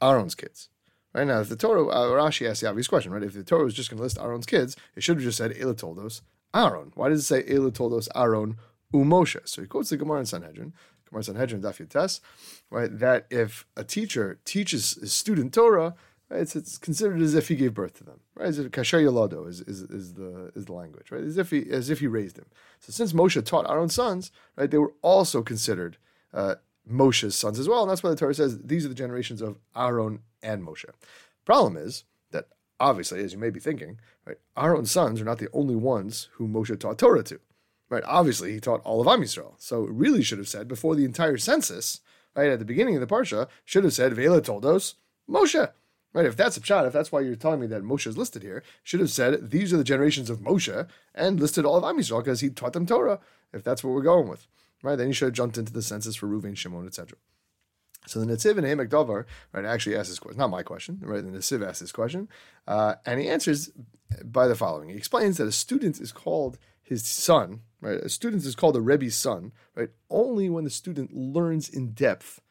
Aaron's 0.00 0.34
kids. 0.34 0.68
Right 1.14 1.26
now, 1.26 1.40
if 1.40 1.48
the 1.48 1.56
Torah, 1.56 1.86
uh, 1.86 2.06
Rashi 2.08 2.48
asks 2.48 2.60
the 2.60 2.68
obvious 2.68 2.88
question, 2.88 3.12
right? 3.12 3.22
If 3.22 3.34
the 3.34 3.44
Torah 3.44 3.64
was 3.64 3.74
just 3.74 3.88
going 3.88 3.98
to 3.98 4.02
list 4.02 4.18
Aaron's 4.18 4.46
kids, 4.46 4.76
it 4.96 5.02
should 5.02 5.16
have 5.16 5.24
just 5.24 5.38
said 5.38 5.54
Ela 5.58 5.74
told 5.74 5.98
Aaron. 6.52 6.92
Why 6.94 7.08
does 7.08 7.20
it 7.20 7.24
say 7.24 7.44
Ela 7.48 7.70
told 7.70 7.92
us 7.94 8.08
Aaron 8.16 8.56
u 8.92 9.00
Moshe? 9.00 9.48
So 9.48 9.62
he 9.62 9.68
quotes 9.68 9.90
the 9.90 9.96
Gemara 9.96 10.20
in 10.20 10.26
Sanhedrin, 10.26 10.72
Gemara 11.08 11.22
Sanhedrin 11.22 11.62
Daf 11.62 11.84
Yotes, 11.84 12.20
right? 12.68 12.96
That 12.98 13.26
if 13.30 13.64
a 13.76 13.84
teacher 13.84 14.40
teaches 14.44 14.94
his 14.94 15.12
student 15.12 15.54
Torah, 15.54 15.94
right, 16.28 16.40
it's, 16.40 16.56
it's 16.56 16.78
considered 16.78 17.20
as 17.22 17.34
if 17.34 17.46
he 17.46 17.54
gave 17.54 17.74
birth 17.74 17.94
to 17.98 18.04
them, 18.04 18.18
right? 18.34 18.48
As 18.48 18.58
if 18.58 18.72
kasher 18.72 19.00
yolado 19.00 19.48
is, 19.48 19.60
is, 19.60 19.82
is 19.82 20.14
the 20.14 20.50
is 20.56 20.66
the 20.66 20.72
language, 20.72 21.12
right? 21.12 21.22
As 21.22 21.38
if 21.38 21.50
he 21.50 21.70
as 21.70 21.90
if 21.90 22.00
he 22.00 22.08
raised 22.08 22.38
him. 22.38 22.46
So 22.80 22.92
since 22.92 23.12
Moshe 23.12 23.44
taught 23.44 23.70
Aaron's 23.70 23.94
sons, 23.94 24.32
right, 24.56 24.70
they 24.70 24.78
were 24.78 24.94
also 25.02 25.42
considered 25.42 25.96
uh, 26.32 26.56
Moshe's 26.90 27.36
sons 27.36 27.58
as 27.58 27.68
well, 27.68 27.82
and 27.82 27.90
that's 27.90 28.02
why 28.02 28.10
the 28.10 28.16
Torah 28.16 28.34
says 28.34 28.58
these 28.58 28.84
are 28.84 28.88
the 28.88 28.94
generations 28.94 29.40
of 29.40 29.58
Aaron 29.76 30.20
and 30.42 30.62
Moshe. 30.62 30.84
Problem 31.44 31.76
is 31.76 32.04
that 32.30 32.48
obviously, 32.78 33.22
as 33.22 33.32
you 33.32 33.38
may 33.38 33.50
be 33.50 33.60
thinking, 33.60 33.98
right, 34.26 34.38
Aaron's 34.56 34.90
sons 34.90 35.20
are 35.20 35.24
not 35.24 35.38
the 35.38 35.48
only 35.52 35.76
ones 35.76 36.28
who 36.32 36.48
Moshe 36.48 36.78
taught 36.78 36.98
Torah 36.98 37.22
to. 37.24 37.40
Right? 37.90 38.02
Obviously, 38.06 38.52
he 38.52 38.60
taught 38.60 38.80
all 38.82 39.00
of 39.00 39.06
Am 39.06 39.22
Yisrael. 39.22 39.54
So 39.58 39.84
it 39.84 39.90
really 39.90 40.22
should 40.22 40.38
have 40.38 40.48
said 40.48 40.66
before 40.68 40.96
the 40.96 41.04
entire 41.04 41.36
census, 41.36 42.00
right 42.34 42.50
at 42.50 42.58
the 42.58 42.64
beginning 42.64 42.96
of 42.96 43.00
the 43.00 43.06
parsha, 43.06 43.48
should 43.64 43.84
have 43.84 43.92
said 43.92 44.14
Vela 44.14 44.40
told 44.40 44.64
us 44.64 44.94
Moshe. 45.28 45.70
Right? 46.12 46.26
If 46.26 46.36
that's 46.36 46.56
a 46.56 46.64
shot, 46.64 46.86
if 46.86 46.92
that's 46.92 47.12
why 47.12 47.20
you're 47.20 47.36
telling 47.36 47.60
me 47.60 47.66
that 47.68 47.82
Moshe 47.82 48.06
is 48.06 48.16
listed 48.16 48.42
here, 48.42 48.62
should 48.82 49.00
have 49.00 49.10
said 49.10 49.50
these 49.50 49.72
are 49.72 49.76
the 49.76 49.84
generations 49.84 50.30
of 50.30 50.40
Moshe 50.40 50.88
and 51.14 51.40
listed 51.40 51.64
all 51.64 51.76
of 51.76 51.84
Am 51.84 51.98
Yisrael 51.98 52.24
because 52.24 52.40
he 52.40 52.50
taught 52.50 52.72
them 52.72 52.86
Torah. 52.86 53.20
If 53.52 53.62
that's 53.62 53.84
what 53.84 53.92
we're 53.94 54.02
going 54.02 54.28
with, 54.28 54.46
right? 54.84 54.96
Then 54.96 55.08
you 55.08 55.14
should 55.14 55.26
have 55.26 55.34
jumped 55.34 55.58
into 55.58 55.72
the 55.72 55.82
census 55.82 56.14
for 56.14 56.28
Reuven, 56.28 56.56
Shimon, 56.56 56.86
etc. 56.86 57.16
So 58.06 58.20
the 58.20 58.26
Netziv 58.26 58.58
and 58.58 58.66
Ha'amek 58.66 58.90
Davar, 58.90 59.24
right, 59.52 59.64
actually 59.64 59.96
asks 59.96 60.10
this 60.10 60.18
question, 60.18 60.38
not 60.38 60.50
my 60.50 60.62
question, 60.62 61.00
right? 61.02 61.24
The 61.24 61.30
Netziv 61.30 61.66
asks 61.66 61.80
this 61.80 61.90
question, 61.90 62.28
uh, 62.68 62.96
and 63.06 63.18
he 63.18 63.28
answers 63.28 63.70
by 64.22 64.46
the 64.46 64.54
following. 64.54 64.90
He 64.90 64.96
explains 64.96 65.38
that 65.38 65.48
a 65.48 65.52
student 65.52 66.00
is 66.00 66.12
called 66.12 66.58
his 66.82 67.06
son, 67.06 67.60
right? 67.80 67.98
A 67.98 68.10
student 68.10 68.44
is 68.44 68.54
called 68.54 68.76
a 68.76 68.82
Rebbe's 68.82 69.16
son, 69.16 69.52
right? 69.74 69.88
Only 70.10 70.50
when 70.50 70.64
the 70.64 70.70
student 70.70 71.14
learns 71.14 71.68
in 71.68 71.92
depth 71.92 72.42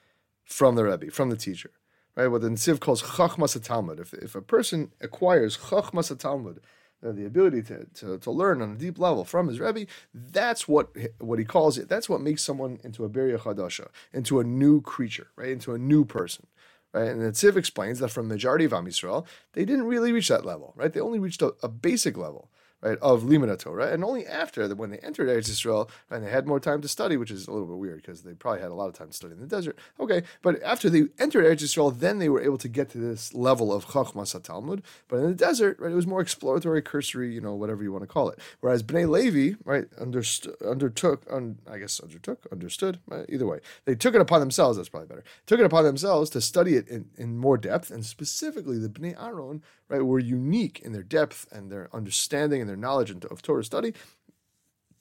from 0.44 0.74
the 0.74 0.86
Rebbe, 0.86 1.12
from 1.12 1.30
the 1.30 1.38
teacher, 1.38 1.70
right? 2.16 2.28
What 2.28 2.42
the 2.42 2.50
Netziv 2.50 2.80
calls 2.80 3.04
Chachmas 3.04 3.62
Talmud. 3.64 4.00
If, 4.00 4.14
if 4.16 4.34
a 4.34 4.42
person 4.42 4.92
acquires 5.00 5.58
Chachmas 5.58 6.18
Talmud, 6.18 6.62
Uh, 7.04 7.12
the 7.12 7.26
ability 7.26 7.62
to, 7.62 7.86
to, 7.94 8.18
to 8.18 8.32
learn 8.32 8.62
on 8.62 8.72
a 8.72 8.76
deep 8.76 8.98
level 8.98 9.26
from 9.26 9.50
his 9.50 9.60
Rebbe, 9.60 9.88
that's 10.14 10.68
what 10.68 10.96
what 11.20 11.38
he 11.38 11.44
calls 11.44 11.78
it. 11.78 11.90
That's 11.90 12.08
what 12.08 12.22
makes 12.22 12.42
someone 12.42 12.80
into 12.84 13.04
a 13.04 13.10
Beria 13.10 13.38
Chadasha, 13.38 13.88
into 14.14 14.40
a 14.40 14.44
new 14.44 14.80
creature, 14.82 15.28
right? 15.36 15.50
Into 15.50 15.74
a 15.74 15.78
new 15.78 16.06
person. 16.06 16.48
Right? 16.94 17.10
And 17.10 17.22
the 17.22 17.32
Tziv 17.32 17.58
explains 17.58 18.00
that 18.00 18.10
from 18.10 18.30
the 18.30 18.36
majority 18.36 18.66
of 18.66 18.72
Am 18.72 18.86
Yisrael, 18.86 19.26
they 19.54 19.66
didn't 19.66 19.88
really 19.88 20.12
reach 20.12 20.28
that 20.30 20.46
level, 20.46 20.74
right? 20.78 20.94
They 20.94 21.00
only 21.00 21.20
reached 21.20 21.42
a, 21.42 21.56
a 21.62 21.68
basic 21.68 22.16
level 22.16 22.50
right, 22.84 22.98
of 23.02 23.24
Limud 23.24 23.58
Torah, 23.60 23.92
and 23.92 24.04
only 24.04 24.28
after 24.28 24.68
that, 24.68 24.76
when 24.76 24.92
they 24.92 25.00
entered 25.00 25.30
Eretz 25.30 25.50
Yisrael 25.50 25.90
and 26.12 26.24
they 26.24 26.30
had 26.30 26.46
more 26.46 26.60
time 26.60 26.82
to 26.82 26.88
study, 26.88 27.18
which 27.18 27.32
is 27.32 27.48
a 27.48 27.52
little 27.52 27.68
bit 27.68 27.78
weird 27.78 28.02
because 28.02 28.22
they 28.22 28.34
probably 28.34 28.62
had 28.62 28.72
a 28.72 28.76
lot 28.76 28.88
of 28.88 28.94
time 28.94 29.08
to 29.08 29.14
study 29.14 29.34
in 29.34 29.40
the 29.40 29.48
desert. 29.48 29.78
Okay, 30.00 30.24
but 30.42 30.62
after 30.62 30.90
they 30.90 31.06
entered 31.18 31.46
Eretz 31.46 31.64
Yisrael, 31.64 31.98
then 31.98 32.20
they 32.20 32.30
were 32.30 32.42
able 32.42 32.58
to 32.58 32.68
get 32.68 32.90
to 32.92 32.98
this 32.98 33.34
level 33.34 33.74
of 33.74 33.86
Chachmas 33.86 34.42
Talmud. 34.44 34.84
But 35.08 35.18
in 35.18 35.28
the 35.28 35.34
desert, 35.34 35.80
right, 35.80 35.92
it 35.92 35.96
was 35.96 36.08
more 36.08 36.22
exploratory, 36.22 36.82
cursory, 36.82 37.34
you 37.34 37.42
know, 37.42 37.56
whatever 37.56 37.84
you 37.84 37.92
want 37.92 38.04
to 38.04 38.08
call 38.08 38.30
it. 38.30 38.40
Whereas 38.60 38.84
Bnei 38.84 39.08
Levi, 39.10 39.56
right, 39.64 39.86
undertook, 40.00 41.26
un, 41.32 41.60
I 41.70 41.78
guess 41.78 42.00
undertook, 42.00 42.46
understood, 42.52 43.00
right, 43.08 43.26
either 43.30 43.48
way, 43.48 43.60
they 43.86 43.96
took 43.96 44.16
it 44.16 44.22
upon 44.22 44.40
themselves. 44.40 44.78
That's 44.78 44.90
probably 44.90 45.08
better. 45.08 45.24
Took 45.46 45.60
it 45.60 45.66
upon 45.66 45.86
themselves 45.86 46.30
to 46.32 46.42
study 46.42 46.76
it 46.76 46.88
in, 46.88 47.06
in 47.18 47.38
more 47.38 47.58
depth, 47.58 47.92
and 47.92 48.06
specifically 48.06 48.78
the 48.78 48.90
Bnei 48.90 49.22
Aaron, 49.22 49.64
right, 49.90 50.02
were 50.02 50.20
unique 50.20 50.80
in 50.82 50.92
their 50.92 51.04
depth 51.04 51.48
and 51.52 51.72
their 51.72 51.90
understanding 51.94 52.62
and 52.62 52.70
their 52.70 52.73
knowledge 52.78 53.12
of 53.12 53.42
Torah 53.42 53.64
study. 53.64 53.94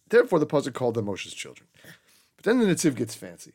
Therefore, 0.08 0.38
the 0.38 0.46
puzzle 0.46 0.72
called 0.72 0.94
them 0.94 1.06
Moshe's 1.06 1.34
children. 1.34 1.68
But 2.36 2.44
then 2.44 2.58
the 2.58 2.66
Netziv 2.66 2.94
gets 2.94 3.14
fancy. 3.14 3.52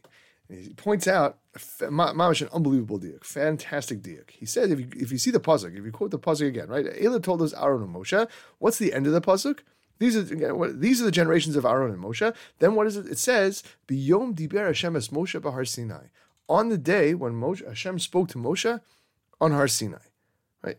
And 0.49 0.59
he 0.59 0.73
points 0.73 1.07
out, 1.07 1.37
Mamash, 1.55 2.41
an 2.41 2.49
unbelievable 2.53 2.99
diak, 2.99 3.23
fantastic 3.23 4.01
diak. 4.01 4.31
He 4.31 4.45
said, 4.45 4.71
if 4.71 4.79
you, 4.79 4.87
if 4.95 5.11
you 5.11 5.17
see 5.17 5.31
the 5.31 5.39
pasuk, 5.39 5.77
if 5.77 5.83
you 5.83 5.91
quote 5.91 6.11
the 6.11 6.19
pasuk 6.19 6.47
again, 6.47 6.69
right? 6.69 6.85
Ela 6.99 7.19
told 7.19 7.41
us 7.41 7.53
Aaron 7.53 7.83
and 7.83 7.93
Moshe. 7.93 8.27
What's 8.59 8.77
the 8.77 8.93
end 8.93 9.07
of 9.07 9.13
the 9.13 9.21
pasuk? 9.21 9.59
These 9.99 10.15
are 10.15 10.33
again, 10.33 10.79
these 10.79 11.01
are 11.01 11.05
the 11.05 11.11
generations 11.11 11.55
of 11.55 11.65
Aaron 11.65 11.91
and 11.91 12.03
Moshe. 12.03 12.35
Then 12.59 12.75
what 12.75 12.87
is 12.87 12.97
it? 12.97 13.07
It 13.07 13.17
says, 13.17 13.63
"Biyom 13.87 14.35
diber 14.35 14.67
Hashem 14.67 14.95
es 14.95 15.07
Moshe 15.07 15.39
b'Har 15.39 15.67
Sinai." 15.67 16.07
On 16.47 16.69
the 16.69 16.77
day 16.77 17.13
when 17.13 17.33
Moshe, 17.33 17.67
Hashem 17.67 17.99
spoke 17.99 18.29
to 18.29 18.37
Moshe 18.37 18.79
on 19.41 19.51
Har 19.51 19.67
Sinai, 19.67 19.97
right? 20.61 20.77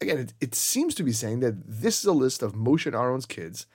Again, 0.00 0.18
it, 0.18 0.34
it 0.40 0.54
seems 0.54 0.94
to 0.96 1.02
be 1.02 1.12
saying 1.12 1.40
that 1.40 1.54
this 1.66 2.00
is 2.00 2.04
a 2.04 2.12
list 2.12 2.42
of 2.42 2.52
Moshe 2.54 2.86
and 2.86 2.94
Aaron's 2.94 3.26
kids 3.26 3.66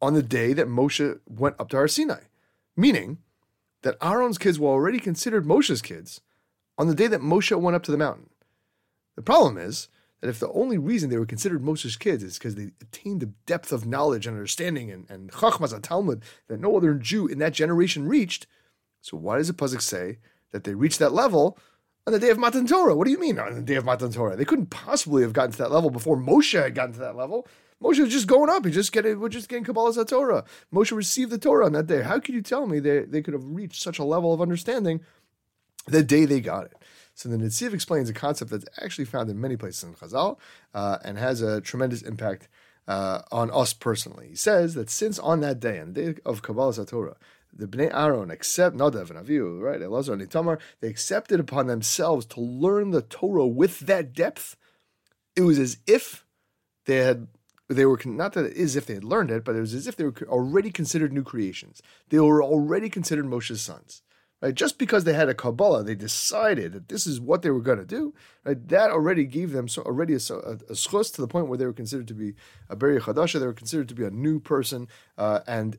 on 0.00 0.14
the 0.14 0.22
day 0.22 0.52
that 0.52 0.66
Moshe 0.66 1.20
went 1.28 1.56
up 1.58 1.68
to 1.70 1.76
Har 1.76 1.88
Sinai, 1.88 2.22
meaning 2.76 3.18
that 3.82 3.96
Aaron's 4.00 4.38
kids 4.38 4.58
were 4.58 4.70
already 4.70 4.98
considered 4.98 5.44
Moshe's 5.44 5.82
kids 5.82 6.20
on 6.78 6.86
the 6.86 6.94
day 6.94 7.06
that 7.06 7.20
Moshe 7.20 7.58
went 7.58 7.76
up 7.76 7.82
to 7.84 7.90
the 7.90 7.98
mountain. 7.98 8.30
The 9.16 9.22
problem 9.22 9.58
is 9.58 9.88
that 10.20 10.28
if 10.28 10.38
the 10.38 10.50
only 10.52 10.78
reason 10.78 11.10
they 11.10 11.18
were 11.18 11.26
considered 11.26 11.62
Moshe's 11.62 11.96
kids 11.96 12.22
is 12.22 12.38
because 12.38 12.54
they 12.54 12.70
attained 12.80 13.20
the 13.20 13.32
depth 13.46 13.72
of 13.72 13.86
knowledge 13.86 14.26
and 14.26 14.36
understanding 14.36 14.90
and, 14.90 15.10
and 15.10 15.30
Chachmas 15.30 15.78
Talmud 15.82 16.22
that 16.48 16.60
no 16.60 16.76
other 16.76 16.94
Jew 16.94 17.26
in 17.26 17.38
that 17.38 17.52
generation 17.52 18.06
reached, 18.06 18.46
so 19.02 19.16
why 19.16 19.38
does 19.38 19.48
the 19.48 19.54
pasuk 19.54 19.80
say 19.80 20.18
that 20.52 20.64
they 20.64 20.74
reached 20.74 20.98
that 20.98 21.12
level 21.12 21.58
on 22.06 22.12
the 22.12 22.18
day 22.18 22.30
of 22.30 22.38
Matan 22.38 22.66
Torah? 22.66 22.94
What 22.96 23.04
do 23.04 23.10
you 23.10 23.20
mean 23.20 23.38
on 23.38 23.54
the 23.54 23.62
day 23.62 23.76
of 23.76 23.84
Matan 23.84 24.12
Torah? 24.12 24.36
They 24.36 24.44
couldn't 24.44 24.70
possibly 24.70 25.22
have 25.22 25.32
gotten 25.32 25.52
to 25.52 25.58
that 25.58 25.70
level 25.70 25.90
before 25.90 26.16
Moshe 26.16 26.60
had 26.60 26.74
gotten 26.74 26.94
to 26.94 27.00
that 27.00 27.16
level. 27.16 27.46
Moshe 27.82 27.98
was 27.98 28.12
just 28.12 28.26
going 28.26 28.50
up. 28.50 28.64
He 28.64 28.70
just 28.70 28.92
getting, 28.92 29.18
we're 29.20 29.28
just 29.28 29.48
getting 29.48 29.64
Kabbalah 29.64 30.04
Torah. 30.04 30.44
Moshe 30.72 30.94
received 30.94 31.30
the 31.30 31.38
Torah 31.38 31.66
on 31.66 31.72
that 31.72 31.86
day. 31.86 32.02
How 32.02 32.18
could 32.18 32.34
you 32.34 32.42
tell 32.42 32.66
me 32.66 32.78
they, 32.78 33.00
they 33.00 33.22
could 33.22 33.34
have 33.34 33.44
reached 33.44 33.82
such 33.82 33.98
a 33.98 34.04
level 34.04 34.34
of 34.34 34.42
understanding 34.42 35.00
the 35.86 36.02
day 36.02 36.26
they 36.26 36.40
got 36.40 36.66
it? 36.66 36.74
So 37.14 37.28
the 37.28 37.36
Netziv 37.36 37.74
explains 37.74 38.08
a 38.08 38.14
concept 38.14 38.50
that's 38.50 38.66
actually 38.82 39.04
found 39.06 39.30
in 39.30 39.40
many 39.40 39.56
places 39.56 39.82
in 39.84 39.94
Chazal 39.94 40.38
uh, 40.74 40.98
and 41.04 41.18
has 41.18 41.42
a 41.42 41.60
tremendous 41.60 42.02
impact 42.02 42.48
uh, 42.86 43.22
on 43.30 43.50
us 43.50 43.72
personally. 43.72 44.28
He 44.28 44.36
says 44.36 44.74
that 44.74 44.90
since 44.90 45.18
on 45.18 45.40
that 45.40 45.60
day, 45.60 45.80
on 45.80 45.92
the 45.92 46.12
day 46.12 46.20
of 46.24 46.42
Kabbalah 46.42 46.86
Torah, 46.86 47.16
the 47.52 47.66
Bnei 47.66 47.92
Aaron 47.94 48.30
accept 48.30 48.76
Nadav 48.76 49.10
and 49.10 49.26
Avihu, 49.26 49.60
right, 49.60 49.80
Elazar 49.80 50.12
and 50.12 50.22
Itamar, 50.22 50.58
they 50.80 50.88
accepted 50.88 51.40
upon 51.40 51.66
themselves 51.66 52.26
to 52.26 52.40
learn 52.40 52.90
the 52.90 53.02
Torah 53.02 53.46
with 53.46 53.80
that 53.80 54.12
depth. 54.12 54.56
It 55.36 55.42
was 55.42 55.58
as 55.58 55.78
if 55.86 56.24
they 56.86 56.96
had 56.96 57.28
they 57.68 57.86
were 57.86 58.00
not 58.04 58.32
that 58.32 58.46
it 58.46 58.56
is 58.56 58.74
if 58.74 58.86
they 58.86 58.94
had 58.94 59.04
learned 59.04 59.30
it, 59.30 59.44
but 59.44 59.54
it 59.54 59.60
was 59.60 59.74
as 59.74 59.86
if 59.86 59.94
they 59.94 60.04
were 60.04 60.14
already 60.26 60.70
considered 60.72 61.12
new 61.12 61.22
creations. 61.22 61.80
They 62.08 62.18
were 62.18 62.42
already 62.42 62.88
considered 62.88 63.26
Moshe's 63.26 63.62
sons. 63.62 64.02
Right? 64.42 64.54
Just 64.54 64.78
because 64.78 65.04
they 65.04 65.12
had 65.12 65.28
a 65.28 65.34
Kabbalah, 65.34 65.84
they 65.84 65.94
decided 65.94 66.72
that 66.72 66.88
this 66.88 67.06
is 67.06 67.20
what 67.20 67.42
they 67.42 67.50
were 67.50 67.60
going 67.60 67.78
to 67.78 67.84
do. 67.84 68.14
Right? 68.44 68.68
That 68.68 68.90
already 68.90 69.24
gave 69.24 69.52
them 69.52 69.68
so 69.68 69.82
already 69.82 70.14
a, 70.14 70.16
a, 70.16 70.52
a 70.70 70.74
schus 70.74 71.14
to 71.14 71.20
the 71.20 71.28
point 71.28 71.46
where 71.46 71.58
they 71.58 71.66
were 71.66 71.72
considered 71.72 72.08
to 72.08 72.14
be 72.14 72.34
a 72.68 72.74
Beri 72.74 73.00
Chadasha. 73.00 73.38
They 73.38 73.46
were 73.46 73.52
considered 73.52 73.88
to 73.90 73.94
be 73.94 74.04
a 74.04 74.10
new 74.10 74.40
person, 74.40 74.88
uh, 75.16 75.40
and 75.46 75.78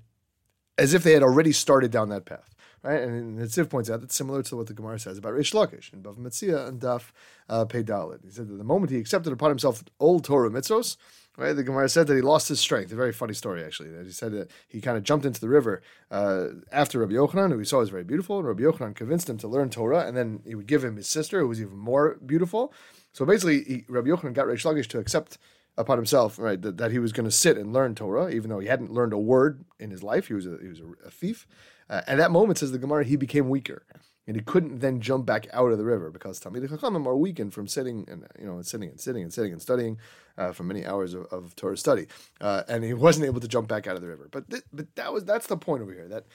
as 0.77 0.93
if 0.93 1.03
they 1.03 1.13
had 1.13 1.23
already 1.23 1.51
started 1.51 1.91
down 1.91 2.09
that 2.09 2.25
path. 2.25 2.55
Right? 2.83 3.01
And 3.01 3.37
Netziv 3.37 3.69
points 3.69 3.89
out 3.91 4.01
that's 4.01 4.15
similar 4.15 4.41
to 4.41 4.55
what 4.55 4.65
the 4.65 4.73
Gemara 4.73 4.99
says 4.99 5.19
about 5.19 5.33
Reish 5.33 5.53
Lakish 5.53 5.93
and 5.93 6.03
Bava 6.03 6.17
Metzia 6.17 6.67
and 6.67 6.79
Daf 6.79 7.11
uh, 7.47 7.65
Peidalid. 7.65 8.23
He 8.23 8.31
said 8.31 8.47
that 8.47 8.55
the 8.55 8.63
moment 8.63 8.91
he 8.91 8.97
accepted 8.97 9.31
upon 9.31 9.49
himself 9.49 9.83
old 9.99 10.23
Torah 10.23 10.49
mitzvos, 10.49 10.97
Right? 11.37 11.53
The 11.53 11.63
Gemara 11.63 11.87
said 11.87 12.07
that 12.07 12.15
he 12.15 12.21
lost 12.21 12.49
his 12.49 12.59
strength. 12.59 12.91
A 12.91 12.95
very 12.95 13.13
funny 13.13 13.33
story, 13.33 13.63
actually. 13.63 13.89
That 13.89 14.05
he 14.05 14.11
said 14.11 14.33
that 14.33 14.51
he 14.67 14.81
kind 14.81 14.97
of 14.97 15.03
jumped 15.03 15.25
into 15.25 15.39
the 15.39 15.47
river 15.47 15.81
uh, 16.09 16.47
after 16.73 16.99
Rabbi 16.99 17.13
Yochanan, 17.13 17.51
who 17.51 17.59
he 17.59 17.65
saw 17.65 17.79
was 17.79 17.89
very 17.89 18.03
beautiful. 18.03 18.39
And 18.39 18.47
Rabbi 18.47 18.63
Yochanan 18.63 18.95
convinced 18.95 19.29
him 19.29 19.37
to 19.37 19.47
learn 19.47 19.69
Torah, 19.69 20.05
and 20.05 20.15
then 20.15 20.41
he 20.45 20.55
would 20.55 20.67
give 20.67 20.83
him 20.83 20.97
his 20.97 21.07
sister, 21.07 21.39
who 21.39 21.47
was 21.47 21.61
even 21.61 21.77
more 21.77 22.17
beautiful. 22.25 22.73
So 23.13 23.25
basically, 23.25 23.63
he, 23.63 23.85
Rabbi 23.87 24.09
Yochanan 24.09 24.33
got 24.33 24.47
Reish 24.47 24.65
Lakish 24.65 24.87
to 24.87 24.99
accept 24.99 25.37
upon 25.77 25.97
himself, 25.97 26.37
right, 26.37 26.61
that, 26.61 26.77
that 26.77 26.91
he 26.91 26.99
was 26.99 27.11
going 27.11 27.25
to 27.25 27.35
sit 27.35 27.57
and 27.57 27.73
learn 27.73 27.95
Torah, 27.95 28.29
even 28.29 28.49
though 28.49 28.59
he 28.59 28.67
hadn't 28.67 28.91
learned 28.91 29.13
a 29.13 29.17
word 29.17 29.65
in 29.79 29.89
his 29.91 30.03
life. 30.03 30.27
He 30.27 30.33
was 30.33 30.45
a, 30.45 30.57
he 30.61 30.67
was 30.67 30.79
a, 30.79 31.07
a 31.07 31.09
thief. 31.09 31.47
Uh, 31.89 32.01
at 32.07 32.17
that 32.17 32.31
moment, 32.31 32.59
says 32.59 32.71
the 32.71 32.77
Gemara, 32.77 33.03
he 33.03 33.15
became 33.15 33.49
weaker 33.49 33.83
and 34.27 34.35
he 34.35 34.41
couldn't 34.41 34.79
then 34.79 35.01
jump 35.01 35.25
back 35.25 35.47
out 35.51 35.71
of 35.71 35.77
the 35.77 35.83
river 35.83 36.11
because 36.11 36.39
Talmidei 36.39 36.69
Chachamim 36.69 37.05
are 37.05 37.17
weakened 37.17 37.53
from 37.53 37.67
sitting 37.67 38.05
and 38.09 38.25
you 38.39 38.45
know 38.45 38.61
sitting 38.61 38.89
and 38.89 38.99
sitting 38.99 39.23
and 39.23 39.33
sitting 39.33 39.51
and 39.51 39.61
studying 39.61 39.97
uh, 40.37 40.51
for 40.51 40.63
many 40.63 40.85
hours 40.85 41.13
of, 41.13 41.25
of 41.25 41.55
Torah 41.55 41.77
study, 41.77 42.07
uh, 42.39 42.63
and 42.67 42.83
he 42.83 42.93
wasn't 42.93 43.25
able 43.25 43.41
to 43.41 43.47
jump 43.47 43.67
back 43.67 43.87
out 43.87 43.95
of 43.95 44.01
the 44.01 44.07
river. 44.07 44.29
But 44.31 44.49
th- 44.49 44.63
but 44.71 44.95
that 44.95 45.11
was 45.11 45.25
that's 45.25 45.47
the 45.47 45.57
point 45.57 45.81
over 45.81 45.93
here 45.93 46.07
that 46.07 46.25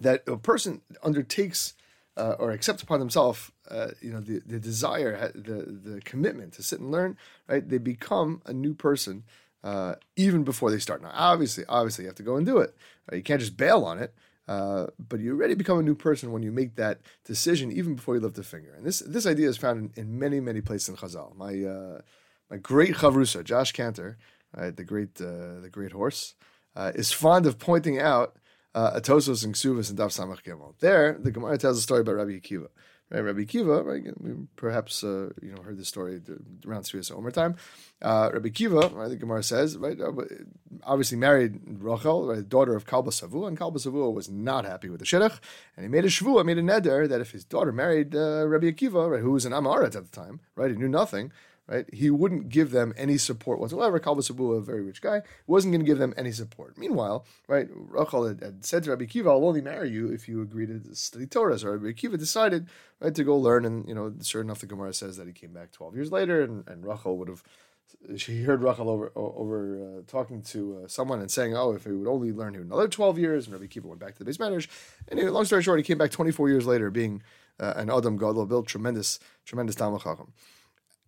that 0.00 0.22
a 0.26 0.36
person 0.36 0.82
undertakes. 1.02 1.74
Uh, 2.16 2.36
or 2.38 2.52
accept 2.52 2.80
upon 2.80 3.00
themselves, 3.00 3.50
uh, 3.72 3.88
you 4.00 4.12
know, 4.12 4.20
the, 4.20 4.40
the 4.46 4.60
desire, 4.60 5.32
the 5.34 5.58
the 5.90 6.00
commitment 6.02 6.52
to 6.52 6.62
sit 6.62 6.78
and 6.78 6.92
learn, 6.92 7.16
right? 7.48 7.68
They 7.68 7.78
become 7.78 8.40
a 8.46 8.52
new 8.52 8.72
person 8.72 9.24
uh, 9.64 9.94
even 10.14 10.44
before 10.44 10.70
they 10.70 10.78
start. 10.78 11.02
Now, 11.02 11.10
obviously, 11.12 11.64
obviously, 11.68 12.04
you 12.04 12.08
have 12.08 12.16
to 12.16 12.22
go 12.22 12.36
and 12.36 12.46
do 12.46 12.58
it. 12.58 12.76
Right? 13.10 13.16
You 13.16 13.22
can't 13.22 13.40
just 13.40 13.56
bail 13.56 13.84
on 13.84 13.98
it. 13.98 14.14
Uh, 14.46 14.88
but 15.08 15.20
you 15.20 15.32
already 15.32 15.54
become 15.54 15.78
a 15.78 15.82
new 15.82 15.94
person 15.94 16.30
when 16.30 16.42
you 16.42 16.52
make 16.52 16.76
that 16.76 17.00
decision, 17.24 17.72
even 17.72 17.94
before 17.94 18.14
you 18.14 18.20
lift 18.20 18.38
a 18.38 18.42
finger. 18.42 18.74
And 18.76 18.84
this 18.84 18.98
this 19.00 19.26
idea 19.26 19.48
is 19.48 19.56
found 19.56 19.90
in, 19.96 20.02
in 20.02 20.18
many 20.18 20.38
many 20.38 20.60
places 20.60 20.90
in 20.90 20.96
Chazal. 20.96 21.34
My 21.34 21.64
uh, 21.64 22.02
my 22.50 22.58
great 22.58 22.96
chavrusa, 22.96 23.42
Josh 23.42 23.72
Cantor, 23.72 24.18
right, 24.54 24.76
the 24.76 24.84
great 24.84 25.18
uh, 25.20 25.60
the 25.62 25.70
great 25.72 25.92
horse, 25.92 26.34
uh, 26.76 26.92
is 26.94 27.10
fond 27.10 27.46
of 27.46 27.58
pointing 27.58 27.98
out 27.98 28.36
uh, 28.74 28.98
Atosos 28.98 29.44
and 29.44 29.54
Ksuvas 29.54 29.90
and 29.90 29.98
Daf 29.98 30.16
Samach 30.16 30.42
Gimel. 30.42 30.74
There, 30.80 31.16
the 31.18 31.30
Gemara 31.30 31.58
tells 31.58 31.78
a 31.78 31.82
story 31.82 32.00
about 32.00 32.16
Rabbi 32.16 32.32
Akiva. 32.32 32.68
Right, 33.10 33.20
Rabbi 33.20 33.44
Kiva, 33.44 33.82
right, 33.82 34.02
we 34.18 34.32
perhaps 34.56 35.04
uh, 35.04 35.28
you 35.42 35.54
know 35.54 35.62
heard 35.62 35.76
the 35.76 35.84
story 35.84 36.22
around 36.66 36.84
Sriya 36.84 37.14
Omer 37.14 37.30
time. 37.30 37.54
Uh, 38.00 38.30
Rabbi 38.32 38.48
Kiva, 38.48 38.88
right, 38.94 39.08
the 39.08 39.16
Gemara 39.16 39.42
says, 39.42 39.76
right, 39.76 40.00
uh, 40.00 40.10
obviously 40.82 41.18
married 41.18 41.60
Rachel, 41.66 42.26
right, 42.26 42.48
daughter 42.48 42.74
of 42.74 42.86
Kalba 42.86 43.10
Savua, 43.10 43.46
and 43.46 43.58
Kalba 43.58 43.76
Savua 43.76 44.12
was 44.12 44.30
not 44.30 44.64
happy 44.64 44.88
with 44.88 45.00
the 45.00 45.06
shidduch, 45.06 45.38
and 45.76 45.84
he 45.84 45.88
made 45.88 46.06
a 46.06 46.08
shvua, 46.08 46.46
made 46.46 46.56
a 46.56 46.62
neder 46.62 47.06
that 47.06 47.20
if 47.20 47.32
his 47.32 47.44
daughter 47.44 47.72
married 47.72 48.16
uh, 48.16 48.48
Rabbi 48.48 48.70
Akiva, 48.70 49.10
right, 49.10 49.20
who 49.20 49.32
was 49.32 49.44
an 49.44 49.52
Amaret 49.52 49.94
at 49.94 50.10
the 50.10 50.20
time, 50.20 50.40
right, 50.56 50.70
he 50.70 50.76
knew 50.76 50.88
nothing, 50.88 51.30
right? 51.66 51.86
He 51.92 52.10
wouldn't 52.10 52.48
give 52.48 52.70
them 52.70 52.92
any 52.96 53.18
support 53.18 53.58
whatsoever. 53.58 53.98
Kalba 53.98 54.22
Sabu, 54.22 54.52
a 54.52 54.60
very 54.60 54.82
rich 54.82 55.00
guy, 55.00 55.22
wasn't 55.46 55.72
going 55.72 55.84
to 55.84 55.86
give 55.86 55.98
them 55.98 56.14
any 56.16 56.32
support. 56.32 56.76
Meanwhile, 56.76 57.26
right, 57.48 57.68
Rachel 57.70 58.26
had, 58.26 58.42
had, 58.42 58.64
said 58.64 58.84
to 58.84 58.90
Rabbi 58.90 59.06
Kiva, 59.06 59.30
I'll 59.30 59.46
only 59.46 59.62
marry 59.62 59.90
you 59.90 60.08
if 60.08 60.28
you 60.28 60.42
agree 60.42 60.66
to 60.66 60.94
study 60.94 61.26
Torah. 61.26 61.58
So 61.58 61.70
Rabbi 61.70 61.92
Kiva 61.92 62.16
decided, 62.16 62.68
right, 63.00 63.14
to 63.14 63.24
go 63.24 63.36
learn. 63.36 63.64
And, 63.64 63.88
you 63.88 63.94
know, 63.94 64.12
sure 64.22 64.42
enough, 64.42 64.60
the 64.60 64.66
Gemara 64.66 64.92
says 64.92 65.16
that 65.16 65.26
he 65.26 65.32
came 65.32 65.52
back 65.52 65.72
12 65.72 65.94
years 65.94 66.12
later 66.12 66.42
and, 66.42 66.68
and 66.68 66.84
Rachel 66.84 67.16
would 67.18 67.28
have 67.28 67.42
she 68.16 68.42
heard 68.42 68.62
Rachel 68.62 68.90
over 68.90 69.12
over 69.14 69.98
uh, 69.98 70.02
talking 70.06 70.42
to 70.42 70.82
uh, 70.84 70.88
someone 70.88 71.20
and 71.20 71.30
saying, 71.30 71.56
"Oh, 71.56 71.72
if 71.72 71.84
he 71.84 71.92
would 71.92 72.08
only 72.08 72.32
learn, 72.32 72.54
here 72.54 72.62
another 72.62 72.88
twelve 72.88 73.18
years." 73.18 73.46
And 73.46 73.54
Rabbi 73.54 73.66
Kiva 73.66 73.88
went 73.88 74.00
back 74.00 74.14
to 74.14 74.18
the 74.18 74.24
base. 74.24 74.38
And 74.38 74.68
anyway, 75.10 75.30
long 75.30 75.44
story 75.44 75.62
short, 75.62 75.78
he 75.78 75.84
came 75.84 75.98
back 75.98 76.10
twenty 76.10 76.30
four 76.30 76.48
years 76.48 76.66
later, 76.66 76.90
being 76.90 77.22
uh, 77.60 77.74
an 77.76 77.90
Adam 77.90 78.16
Gadol, 78.16 78.46
built 78.46 78.66
tremendous, 78.66 79.18
tremendous 79.44 79.76
Talmud 79.76 80.02
Chacham. 80.02 80.32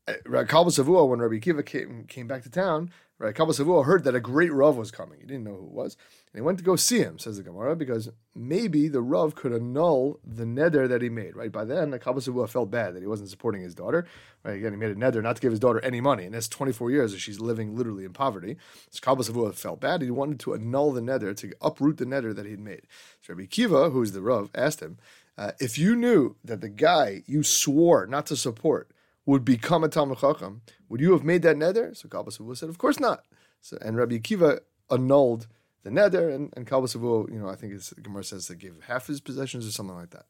Kalba 0.08 0.70
Savua, 0.70 1.08
when 1.08 1.20
Rabbi 1.20 1.38
Kiva 1.38 1.62
came, 1.62 2.04
came 2.06 2.28
back 2.28 2.42
to 2.44 2.50
town, 2.50 2.90
Kalba 3.20 3.52
Savua 3.52 3.84
heard 3.84 4.04
that 4.04 4.14
a 4.14 4.20
great 4.20 4.52
Rav 4.52 4.76
was 4.76 4.90
coming. 4.90 5.18
He 5.18 5.26
didn't 5.26 5.44
know 5.44 5.54
who 5.54 5.66
it 5.66 5.72
was. 5.72 5.96
And 6.32 6.38
he 6.38 6.42
went 6.42 6.58
to 6.58 6.64
go 6.64 6.76
see 6.76 6.98
him, 6.98 7.18
says 7.18 7.38
the 7.38 7.42
Gemara, 7.42 7.74
because 7.74 8.10
maybe 8.34 8.88
the 8.88 9.00
Rav 9.00 9.34
could 9.34 9.52
annul 9.52 10.20
the 10.24 10.44
neder 10.44 10.88
that 10.88 11.02
he 11.02 11.08
made, 11.08 11.34
right? 11.34 11.50
By 11.50 11.64
then, 11.64 11.90
Kalba 11.92 12.20
Savua 12.20 12.48
felt 12.48 12.70
bad 12.70 12.94
that 12.94 13.00
he 13.00 13.06
wasn't 13.06 13.30
supporting 13.30 13.62
his 13.62 13.74
daughter. 13.74 14.06
Right? 14.44 14.56
Again, 14.56 14.72
he 14.72 14.78
made 14.78 14.90
a 14.90 14.94
neder 14.94 15.22
not 15.22 15.36
to 15.36 15.42
give 15.42 15.50
his 15.50 15.58
daughter 15.58 15.80
any 15.80 16.00
money. 16.00 16.24
And 16.24 16.34
that's 16.34 16.48
24 16.48 16.90
years 16.90 17.12
that 17.12 17.18
she's 17.18 17.40
living 17.40 17.74
literally 17.74 18.04
in 18.04 18.12
poverty. 18.12 18.58
So 18.90 19.00
Kalba 19.00 19.22
Savua 19.22 19.54
felt 19.54 19.80
bad. 19.80 20.02
He 20.02 20.10
wanted 20.10 20.38
to 20.40 20.54
annul 20.54 20.92
the 20.92 21.00
neder, 21.00 21.36
to 21.38 21.52
uproot 21.60 21.96
the 21.96 22.04
neder 22.04 22.34
that 22.34 22.46
he'd 22.46 22.60
made. 22.60 22.82
So 23.22 23.32
Rabbi 23.32 23.46
Kiva, 23.46 23.90
who's 23.90 24.12
the 24.12 24.20
Rav, 24.20 24.50
asked 24.54 24.80
him, 24.80 24.98
uh, 25.38 25.52
if 25.58 25.78
you 25.78 25.96
knew 25.96 26.36
that 26.44 26.60
the 26.60 26.68
guy 26.68 27.22
you 27.26 27.42
swore 27.42 28.06
not 28.06 28.26
to 28.26 28.36
support 28.36 28.90
would 29.26 29.44
become 29.44 29.84
a 29.84 29.88
Talmud 29.88 30.18
Chacham, 30.18 30.62
would 30.88 31.00
you 31.00 31.12
have 31.12 31.24
made 31.24 31.42
that 31.42 31.56
neder? 31.56 31.96
So 31.96 32.08
Kalba 32.08 32.56
said, 32.56 32.68
of 32.68 32.78
course 32.78 33.00
not. 33.00 33.24
So, 33.60 33.76
and 33.82 33.96
Rabbi 33.96 34.18
Akiva 34.18 34.60
annulled 34.90 35.48
the 35.82 35.90
neder, 35.90 36.32
and, 36.32 36.52
and 36.56 36.66
Kalba 36.66 36.88
you 37.30 37.38
know, 37.38 37.48
I 37.48 37.56
think 37.56 37.74
it's, 37.74 37.92
Gemara 37.92 38.24
says 38.24 38.46
that 38.48 38.56
gave 38.56 38.78
half 38.86 39.08
his 39.08 39.20
possessions 39.20 39.66
or 39.66 39.72
something 39.72 39.96
like 39.96 40.10
that. 40.10 40.26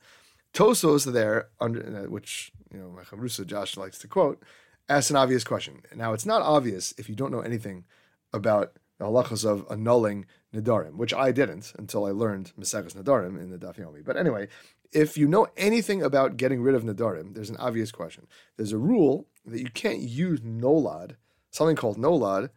Tosfos 0.55 1.13
there, 1.13 1.49
under 1.61 2.05
uh, 2.05 2.11
which, 2.11 2.51
you 2.73 2.79
know, 2.79 2.99
Rusa 3.13 3.47
Josh 3.47 3.77
likes 3.77 3.99
to 3.99 4.09
quote, 4.09 4.43
asks 4.89 5.11
an 5.11 5.17
obvious 5.17 5.45
question. 5.45 5.83
Now, 5.95 6.15
it's 6.15 6.25
not 6.25 6.41
obvious 6.41 6.95
if 6.97 7.09
you 7.09 7.15
don't 7.15 7.33
know 7.33 7.41
anything 7.41 7.85
about 8.33 8.73
the 8.99 9.05
halachas 9.05 9.45
of 9.45 9.67
annulling 9.71 10.25
Nadarim, 10.55 10.97
which 10.97 11.13
I 11.13 11.33
didn't 11.33 11.75
until 11.79 12.07
I 12.07 12.11
learned 12.11 12.53
Maseches 12.59 12.95
Nadarim 12.95 13.39
in 13.39 13.51
the 13.51 13.59
Daf 13.59 13.79
Yomi. 13.79 14.03
But 14.05 14.17
anyway, 14.17 14.49
if 14.97 15.19
you 15.19 15.29
know 15.29 15.47
anything 15.59 16.03
about 16.03 16.39
getting 16.39 16.63
rid 16.63 16.75
of 16.75 16.83
Nadarim, 16.83 17.35
there's 17.35 17.51
an 17.51 17.59
obvious 17.59 17.93
question. 17.93 18.27
There's 18.57 18.73
a 18.73 18.79
rule 18.79 19.27
that 19.45 19.61
you 19.61 19.69
can't 19.69 20.01
use 20.01 20.41
Nolad, 20.41 21.17
something 21.51 21.77
called 21.77 21.99
Nolad, 21.99 22.49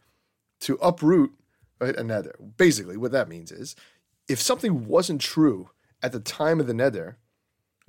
to 0.62 0.76
uproot 0.82 1.34
right, 1.82 1.94
a 1.98 2.02
Neder. 2.02 2.32
Basically, 2.56 2.96
what 2.96 3.12
that 3.12 3.28
means 3.28 3.52
is 3.52 3.76
if 4.30 4.40
something 4.40 4.88
wasn't 4.88 5.20
true 5.20 5.72
at 6.02 6.14
the 6.14 6.22
time 6.22 6.62
of 6.62 6.68
the 6.68 6.74
Neder, 6.74 7.16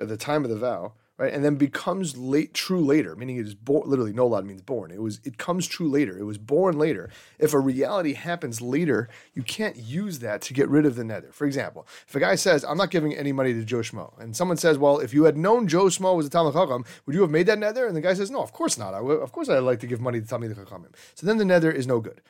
at 0.00 0.08
the 0.08 0.16
time 0.16 0.42
of 0.42 0.50
the 0.50 0.56
vow, 0.56 0.94
right? 1.20 1.34
And 1.34 1.44
then 1.44 1.56
becomes 1.56 2.16
late 2.16 2.54
true 2.54 2.80
later, 2.80 3.14
meaning 3.14 3.36
it 3.36 3.46
is 3.46 3.54
born 3.54 3.88
literally 3.88 4.12
nolad 4.14 4.46
means 4.46 4.62
born. 4.62 4.90
It 4.90 5.02
was 5.02 5.20
it 5.22 5.36
comes 5.36 5.66
true 5.66 5.88
later. 5.88 6.18
It 6.18 6.24
was 6.24 6.38
born 6.38 6.78
later. 6.78 7.10
If 7.38 7.52
a 7.52 7.58
reality 7.58 8.14
happens 8.14 8.62
later, 8.62 9.06
you 9.34 9.42
can't 9.42 9.76
use 9.76 10.20
that 10.20 10.40
to 10.42 10.54
get 10.54 10.66
rid 10.70 10.86
of 10.86 10.96
the 10.96 11.04
nether. 11.04 11.28
For 11.30 11.46
example, 11.46 11.86
if 12.08 12.14
a 12.14 12.20
guy 12.20 12.36
says, 12.36 12.64
I'm 12.64 12.78
not 12.78 12.90
giving 12.90 13.14
any 13.14 13.32
money 13.32 13.52
to 13.52 13.64
Joe 13.64 13.80
Schmo, 13.80 14.18
and 14.18 14.34
someone 14.34 14.56
says, 14.56 14.78
Well, 14.78 14.98
if 14.98 15.12
you 15.12 15.24
had 15.24 15.36
known 15.36 15.68
Joe 15.68 15.84
Schmo 15.84 16.16
was 16.16 16.26
a 16.26 16.30
Talmud 16.30 16.54
Chacham, 16.54 16.86
would 17.04 17.14
you 17.14 17.20
have 17.20 17.30
made 17.30 17.46
that 17.46 17.58
nether?" 17.58 17.86
And 17.86 17.94
the 17.94 18.00
guy 18.00 18.14
says, 18.14 18.30
No, 18.30 18.42
of 18.42 18.52
course 18.54 18.78
not. 18.78 18.94
I 18.94 19.02
would, 19.02 19.20
of 19.20 19.30
course 19.30 19.50
I'd 19.50 19.58
like 19.58 19.80
to 19.80 19.86
give 19.86 20.00
money 20.00 20.20
to 20.22 20.26
Talmud 20.26 20.56
Chachamim. 20.56 20.94
So 21.14 21.26
then 21.26 21.36
the 21.36 21.44
nether 21.44 21.70
is 21.70 21.86
no 21.86 22.00
good. 22.00 22.22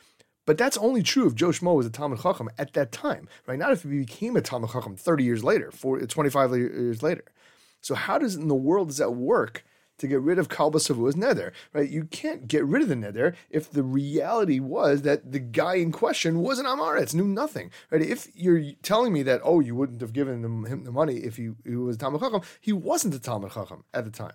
But 0.47 0.59
that's 0.59 0.77
only 0.79 1.05
true 1.05 1.29
if 1.29 1.37
Joe 1.37 1.51
Schmo 1.51 1.77
was 1.77 1.87
a 1.87 1.91
Talmud 1.91 2.23
Chacham 2.23 2.51
at 2.59 2.73
that 2.73 2.91
time, 2.91 3.29
right? 3.47 3.59
Not 3.59 3.71
if 3.71 3.85
he 3.85 4.01
became 4.01 4.35
a 4.35 4.41
Talmud 4.41 4.73
Chacham 4.73 4.97
30 4.97 5.23
years 5.23 5.45
later, 5.45 5.71
40, 5.71 6.09
25 6.09 6.51
years 6.57 7.05
later. 7.05 7.23
So 7.81 7.95
how 7.95 8.19
does 8.19 8.37
in 8.37 8.49
the 8.49 8.55
world 8.55 8.89
does 8.89 8.99
that 8.99 9.13
work 9.13 9.65
to 10.01 10.09
get 10.09 10.21
rid 10.21 10.39
of 10.39 10.49
Kalba 10.49 10.79
Savua's 10.79 11.17
nether, 11.17 11.53
right? 11.73 11.89
You 11.89 12.05
can't 12.05 12.49
get 12.49 12.65
rid 12.65 12.83
of 12.83 12.89
the 12.89 12.97
nether 12.97 13.35
if 13.51 13.71
the 13.71 13.83
reality 13.83 14.59
was 14.59 15.03
that 15.03 15.31
the 15.31 15.39
guy 15.39 15.75
in 15.75 15.93
question 15.93 16.41
was 16.41 16.59
an 16.59 16.67
Amaretz, 16.67 17.15
knew 17.15 17.29
nothing, 17.29 17.71
right? 17.91 18.03
If 18.03 18.29
you're 18.35 18.73
telling 18.83 19.13
me 19.13 19.23
that, 19.25 19.43
oh, 19.45 19.61
you 19.61 19.75
wouldn't 19.75 20.01
have 20.01 20.15
given 20.15 20.43
him 20.43 20.85
the 20.85 20.93
money 20.93 21.17
if 21.19 21.37
he, 21.37 21.51
he 21.65 21.77
was 21.77 21.97
a 21.97 21.99
Talmud 21.99 22.23
Chacham, 22.23 22.41
he 22.61 22.73
wasn't 22.73 23.15
a 23.15 23.21
Talmud 23.21 23.53
Chacham 23.53 23.85
at 23.93 24.05
the 24.05 24.11
time. 24.11 24.33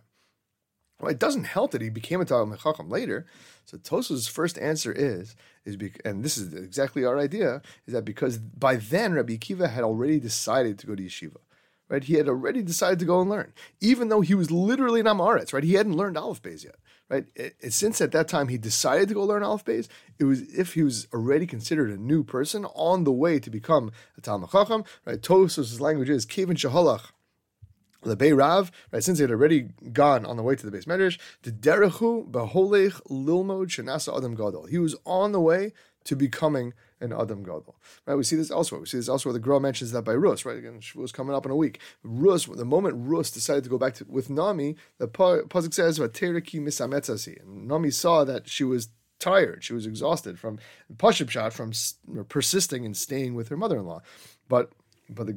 Well, 0.99 1.11
it 1.11 1.19
doesn't 1.19 1.43
help 1.43 1.71
that 1.71 1.81
he 1.81 1.89
became 1.89 2.21
a 2.21 2.25
Talmud 2.25 2.59
Chacham 2.59 2.89
later. 2.89 3.25
So 3.65 3.77
Tosfos' 3.77 4.29
first 4.29 4.57
answer 4.59 4.93
is, 4.93 5.35
is 5.65 5.75
bec- 5.75 5.99
and 6.05 6.23
this 6.23 6.37
is 6.37 6.53
exactly 6.53 7.03
our 7.03 7.17
idea, 7.17 7.61
is 7.87 7.93
that 7.93 8.05
because 8.05 8.37
by 8.37 8.75
then 8.75 9.13
Rabbi 9.13 9.35
Akiva 9.35 9.69
had 9.69 9.83
already 9.83 10.19
decided 10.19 10.77
to 10.79 10.87
go 10.87 10.95
to 10.95 11.03
yeshiva 11.03 11.37
right? 11.89 12.03
He 12.03 12.15
had 12.15 12.27
already 12.27 12.61
decided 12.61 12.99
to 12.99 13.05
go 13.05 13.21
and 13.21 13.29
learn, 13.29 13.53
even 13.79 14.09
though 14.09 14.21
he 14.21 14.35
was 14.35 14.51
literally 14.51 14.99
an 14.99 15.05
Amaretz, 15.05 15.53
right? 15.53 15.63
He 15.63 15.73
hadn't 15.73 15.97
learned 15.97 16.17
Aleph 16.17 16.41
Beis 16.41 16.63
yet, 16.63 16.75
right? 17.09 17.25
It, 17.35 17.55
it, 17.59 17.73
since 17.73 18.01
at 18.01 18.11
that 18.11 18.27
time 18.27 18.47
he 18.47 18.57
decided 18.57 19.07
to 19.09 19.13
go 19.13 19.23
learn 19.23 19.43
Aleph 19.43 19.65
Beis, 19.65 19.87
it 20.19 20.23
was 20.23 20.41
if 20.53 20.73
he 20.73 20.83
was 20.83 21.07
already 21.13 21.45
considered 21.45 21.91
a 21.91 21.97
new 21.97 22.23
person 22.23 22.65
on 22.65 23.03
the 23.03 23.11
way 23.11 23.39
to 23.39 23.49
become 23.49 23.91
a 24.17 24.21
Talmud 24.21 24.51
Chacham, 24.51 24.83
right? 25.05 25.21
Tosfos' 25.21 25.79
language 25.79 26.09
is 26.09 26.25
Kevin 26.25 26.55
Shahalach. 26.55 27.11
The 28.03 28.15
Bay 28.15 28.33
Rav, 28.33 28.71
right, 28.91 29.03
since 29.03 29.17
he 29.17 29.23
had 29.23 29.31
already 29.31 29.69
gone 29.91 30.27
on 30.27 30.37
the 30.37 30.43
way 30.43 30.55
to 30.55 30.63
the 30.63 30.71
base 30.71 30.85
medrash, 30.85 31.19
the 31.41 31.51
Derechu 31.51 32.29
Beholech 32.29 33.01
Lilmod 33.09 33.69
Shenasa 33.69 34.15
Adam 34.15 34.35
Gadol. 34.35 34.67
He 34.67 34.77
was 34.77 34.95
on 35.07 35.31
the 35.31 35.41
way 35.41 35.73
to 36.03 36.15
becoming 36.15 36.73
an 37.05 37.13
Adam 37.13 37.43
Gadol. 37.43 37.75
Right? 38.05 38.15
We 38.15 38.23
see 38.23 38.35
this 38.35 38.51
elsewhere. 38.51 38.81
We 38.81 38.87
see 38.87 38.97
this 38.97 39.09
elsewhere. 39.09 39.33
The 39.33 39.39
Gra 39.39 39.59
mentions 39.59 39.91
that 39.91 40.03
by 40.03 40.13
Rus, 40.13 40.45
right? 40.45 40.57
Again, 40.57 40.81
she 40.81 40.97
was 40.97 41.11
coming 41.11 41.35
up 41.35 41.45
in 41.45 41.51
a 41.51 41.55
week. 41.55 41.79
Rus, 42.03 42.45
the 42.45 42.65
moment 42.65 42.95
Rus 42.97 43.31
decided 43.31 43.63
to 43.63 43.69
go 43.69 43.77
back 43.77 43.93
to, 43.95 44.05
with 44.09 44.29
Nami, 44.29 44.75
the 44.97 45.07
Pasuk 45.07 45.73
says, 45.73 45.99
Vateriki 45.99 46.59
misametzasi. 46.59 47.41
And 47.41 47.67
Nami 47.67 47.91
saw 47.91 48.23
that 48.25 48.49
she 48.49 48.63
was 48.63 48.89
tired. 49.19 49.63
She 49.63 49.73
was 49.73 49.85
exhausted 49.85 50.39
from 50.39 50.59
Pashib 50.97 51.29
shot 51.29 51.53
from 51.53 51.71
persisting 52.27 52.85
and 52.85 52.95
staying 52.95 53.35
with 53.35 53.49
her 53.49 53.57
mother-in-law. 53.57 54.01
But 54.47 54.71
but 55.09 55.27
the 55.27 55.35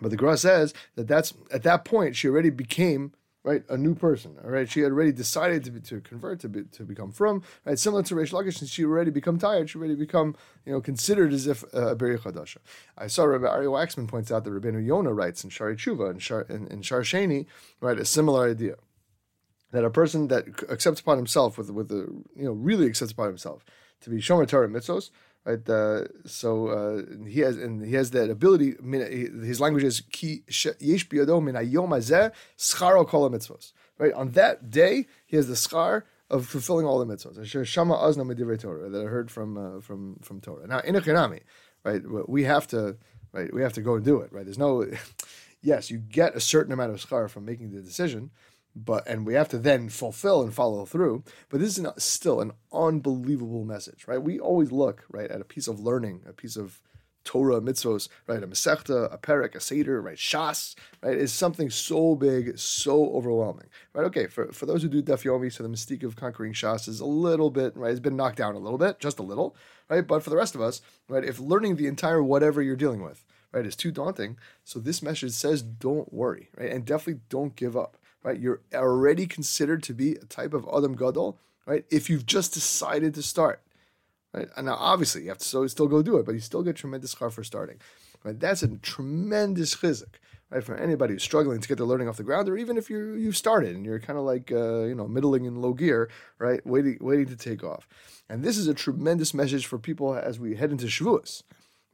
but 0.00 0.10
the 0.10 0.16
Gra 0.16 0.36
says 0.36 0.74
that 0.94 1.08
that's 1.08 1.34
at 1.50 1.62
that 1.64 1.84
point 1.84 2.16
she 2.16 2.28
already 2.28 2.50
became 2.50 3.12
right? 3.48 3.62
A 3.70 3.78
new 3.78 3.94
person, 3.94 4.36
all 4.44 4.50
right? 4.50 4.68
She 4.68 4.80
had 4.80 4.92
already 4.92 5.10
decided 5.10 5.64
to, 5.64 5.70
be, 5.70 5.80
to 5.80 6.00
convert, 6.02 6.40
to, 6.40 6.48
be, 6.50 6.64
to 6.64 6.82
become 6.82 7.12
from, 7.12 7.42
right? 7.64 7.78
Similar 7.78 8.02
to 8.04 8.14
Reish 8.14 8.30
Lakish, 8.30 8.58
since 8.58 8.70
she 8.70 8.84
already 8.84 9.10
become 9.10 9.38
tired, 9.38 9.70
she 9.70 9.78
already 9.78 9.94
become, 9.94 10.36
you 10.66 10.72
know, 10.72 10.82
considered 10.82 11.32
as 11.32 11.46
if 11.46 11.64
uh, 11.74 11.92
a 11.92 11.96
Beri 11.96 12.18
Chadasha. 12.18 12.58
I 12.98 13.06
saw 13.06 13.24
Rabbi 13.24 13.46
Ari 13.46 13.66
Waxman 13.66 14.06
points 14.06 14.30
out 14.30 14.44
that 14.44 14.50
Rabbeinu 14.50 14.84
Yonah 14.84 15.14
writes 15.14 15.44
in 15.44 15.50
Shari 15.50 15.76
Tshuva 15.76 16.10
and 16.10 16.22
Shar, 16.22 16.42
in, 16.42 16.66
in 16.68 16.82
Shar 16.82 17.00
Sheni, 17.00 17.46
right, 17.80 17.98
a 17.98 18.04
similar 18.04 18.50
idea. 18.50 18.74
That 19.70 19.84
a 19.84 19.90
person 19.90 20.28
that 20.28 20.44
accepts 20.70 21.00
upon 21.00 21.18
himself 21.18 21.58
with 21.58 21.70
with 21.70 21.88
the 21.88 22.08
you 22.34 22.44
know 22.44 22.52
really 22.52 22.86
accepts 22.86 23.12
upon 23.12 23.26
himself 23.26 23.66
to 24.00 24.08
be 24.08 24.16
shomer 24.16 24.48
Torah 24.48 24.66
mitzvos, 24.66 25.10
right? 25.44 25.68
Uh, 25.68 26.04
so 26.26 26.68
uh, 26.68 27.26
he 27.26 27.40
has 27.40 27.56
and 27.56 27.84
he 27.84 27.94
has 27.94 28.10
that 28.12 28.30
ability. 28.30 28.74
His 28.82 29.60
language 29.60 29.84
is 29.84 30.02
ki 30.12 30.42
yesh 30.46 31.08
biyado 31.08 31.42
min 31.42 31.54
hayom 31.54 31.88
hazeh 31.88 32.32
scharo 32.56 33.06
kol 33.06 33.28
mitzvos. 33.30 33.72
Right 33.98 34.12
on 34.12 34.30
that 34.32 34.70
day, 34.70 35.06
he 35.26 35.36
has 35.36 35.48
the 35.48 35.54
schar 35.54 36.02
of 36.30 36.46
fulfilling 36.46 36.86
all 36.86 36.98
the 37.04 37.06
mitzvos. 37.06 37.66
Shama 37.66 37.96
azna 37.96 38.24
medivrei 38.26 38.58
Torah 38.58 38.88
that 38.88 39.00
I 39.00 39.06
heard 39.06 39.30
from 39.30 39.56
uh, 39.56 39.80
from 39.80 40.18
from 40.22 40.40
Torah. 40.40 40.66
Now 40.66 40.80
in 40.80 40.96
a 40.96 41.40
right? 41.84 42.28
We 42.28 42.44
have 42.44 42.66
to 42.68 42.96
right. 43.32 43.52
We 43.52 43.62
have 43.62 43.72
to 43.74 43.82
go 43.82 43.94
and 43.94 44.04
do 44.04 44.20
it. 44.20 44.32
Right? 44.32 44.44
There's 44.44 44.58
no. 44.58 44.86
yes, 45.62 45.90
you 45.90 45.98
get 45.98 46.36
a 46.36 46.40
certain 46.40 46.72
amount 46.72 46.92
of 46.92 47.04
schar 47.04 47.28
from 47.28 47.44
making 47.44 47.70
the 47.70 47.80
decision, 47.80 48.30
but 48.74 49.06
and 49.06 49.26
we 49.26 49.34
have 49.34 49.48
to 49.48 49.58
then 49.58 49.88
fulfill 49.88 50.42
and 50.42 50.54
follow 50.54 50.84
through. 50.84 51.24
But 51.48 51.60
this 51.60 51.70
is 51.70 51.84
an, 51.84 51.90
still 51.98 52.40
an 52.40 52.52
unbelievable 52.72 53.64
message, 53.64 54.06
right? 54.06 54.22
We 54.22 54.38
always 54.38 54.72
look 54.72 55.04
right 55.10 55.30
at 55.30 55.40
a 55.40 55.44
piece 55.44 55.68
of 55.68 55.80
learning, 55.80 56.22
a 56.26 56.32
piece 56.32 56.56
of 56.56 56.80
Torah, 57.28 57.60
mitzvos, 57.60 58.08
right? 58.26 58.42
A 58.42 58.46
Masechta, 58.46 59.12
a 59.12 59.18
Perek, 59.18 59.54
a 59.54 59.60
Seder, 59.60 60.00
right? 60.00 60.16
Shas, 60.16 60.74
right? 61.02 61.14
Is 61.16 61.30
something 61.30 61.68
so 61.68 62.14
big, 62.14 62.58
so 62.58 63.10
overwhelming, 63.10 63.66
right? 63.92 64.06
Okay, 64.06 64.26
for, 64.28 64.50
for 64.50 64.64
those 64.64 64.82
who 64.82 64.88
do 64.88 65.02
Daf 65.02 65.24
Yomi, 65.24 65.52
so 65.52 65.62
the 65.62 65.68
mystique 65.68 66.04
of 66.04 66.16
conquering 66.16 66.54
Shas 66.54 66.88
is 66.88 67.00
a 67.00 67.04
little 67.04 67.50
bit, 67.50 67.76
right? 67.76 67.90
It's 67.90 68.00
been 68.00 68.16
knocked 68.16 68.38
down 68.38 68.54
a 68.54 68.58
little 68.58 68.78
bit, 68.78 68.98
just 68.98 69.18
a 69.18 69.22
little, 69.22 69.54
right? 69.90 70.06
But 70.06 70.22
for 70.22 70.30
the 70.30 70.36
rest 70.36 70.54
of 70.54 70.62
us, 70.62 70.80
right? 71.06 71.22
If 71.22 71.38
learning 71.38 71.76
the 71.76 71.86
entire 71.86 72.22
whatever 72.22 72.62
you're 72.62 72.76
dealing 72.76 73.02
with, 73.02 73.26
right, 73.52 73.66
is 73.66 73.76
too 73.76 73.90
daunting, 73.90 74.38
so 74.64 74.78
this 74.78 75.02
message 75.02 75.32
says 75.32 75.60
don't 75.60 76.10
worry, 76.10 76.48
right? 76.56 76.70
And 76.70 76.86
definitely 76.86 77.20
don't 77.28 77.54
give 77.56 77.76
up 77.76 77.98
right? 78.28 78.38
You're 78.38 78.60
already 78.74 79.26
considered 79.26 79.82
to 79.84 79.94
be 79.94 80.12
a 80.12 80.24
type 80.26 80.52
of 80.52 80.68
Adam 80.70 80.94
Gadol, 80.94 81.38
right? 81.64 81.86
If 81.90 82.10
you've 82.10 82.26
just 82.26 82.52
decided 82.52 83.14
to 83.14 83.22
start, 83.22 83.62
right? 84.34 84.48
And 84.54 84.66
now, 84.66 84.76
obviously, 84.78 85.22
you 85.22 85.28
have 85.30 85.38
to 85.38 85.68
still, 85.68 85.88
go 85.88 86.02
do 86.02 86.18
it, 86.18 86.26
but 86.26 86.34
you 86.34 86.40
still 86.40 86.62
get 86.62 86.76
tremendous 86.76 87.14
schar 87.14 87.32
for 87.32 87.42
starting, 87.42 87.78
right? 88.24 88.38
That's 88.38 88.62
a 88.62 88.68
tremendous 88.68 89.74
chizik, 89.76 90.16
right? 90.50 90.62
For 90.62 90.76
anybody 90.76 91.14
who's 91.14 91.22
struggling 91.22 91.62
to 91.62 91.68
get 91.68 91.78
their 91.78 91.86
learning 91.86 92.06
off 92.06 92.18
the 92.18 92.22
ground, 92.22 92.50
or 92.50 92.58
even 92.58 92.76
if 92.76 92.90
you 92.90 93.14
you've 93.14 93.36
started 93.36 93.74
and 93.74 93.86
you're 93.86 93.98
kind 93.98 94.18
of 94.18 94.26
like 94.26 94.52
uh, 94.52 94.82
you 94.82 94.94
know 94.94 95.08
middling 95.08 95.46
in 95.46 95.62
low 95.62 95.72
gear, 95.72 96.10
right? 96.38 96.60
Waiting 96.66 96.98
waiting 97.00 97.28
to 97.28 97.36
take 97.36 97.64
off. 97.64 97.88
And 98.28 98.44
this 98.44 98.58
is 98.58 98.68
a 98.68 98.74
tremendous 98.74 99.32
message 99.32 99.64
for 99.64 99.78
people 99.78 100.14
as 100.14 100.38
we 100.38 100.56
head 100.56 100.70
into 100.70 100.84
Shavuos. 100.84 101.42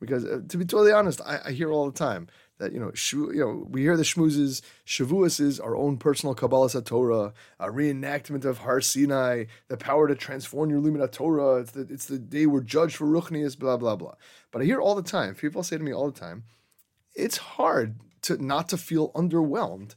Because 0.04 0.24
uh, 0.24 0.40
to 0.48 0.56
be 0.56 0.64
totally 0.64 0.92
honest, 0.92 1.20
I, 1.22 1.40
I 1.46 1.52
hear 1.52 1.70
all 1.70 1.90
the 1.90 1.98
time, 1.98 2.28
that 2.58 2.72
you 2.72 2.80
know, 2.80 2.92
you 3.32 3.40
know, 3.40 3.66
we 3.68 3.82
hear 3.82 3.96
the 3.96 4.02
shmoozes. 4.02 4.62
Shavuos 4.86 5.40
is 5.40 5.58
our 5.58 5.76
own 5.76 5.96
personal 5.96 6.34
Kabbalah 6.34 6.82
Torah, 6.82 7.32
a 7.58 7.68
reenactment 7.68 8.44
of 8.44 8.58
Har 8.58 8.80
Sinai, 8.80 9.44
the 9.68 9.76
power 9.76 10.06
to 10.08 10.14
transform 10.14 10.70
your 10.70 10.80
Limud 10.80 11.10
Torah. 11.12 11.60
It's 11.60 11.72
the 11.72 11.86
it's 11.90 12.06
the 12.06 12.18
day 12.18 12.46
we're 12.46 12.60
judged 12.60 12.96
for 12.96 13.06
Ruchnias, 13.06 13.58
blah 13.58 13.76
blah 13.76 13.96
blah. 13.96 14.14
But 14.50 14.62
I 14.62 14.64
hear 14.66 14.80
all 14.80 14.94
the 14.94 15.02
time. 15.02 15.34
People 15.34 15.62
say 15.62 15.76
to 15.76 15.82
me 15.82 15.92
all 15.92 16.10
the 16.10 16.18
time, 16.18 16.44
it's 17.14 17.38
hard 17.38 17.96
to 18.22 18.42
not 18.42 18.68
to 18.68 18.76
feel 18.76 19.10
underwhelmed 19.12 19.96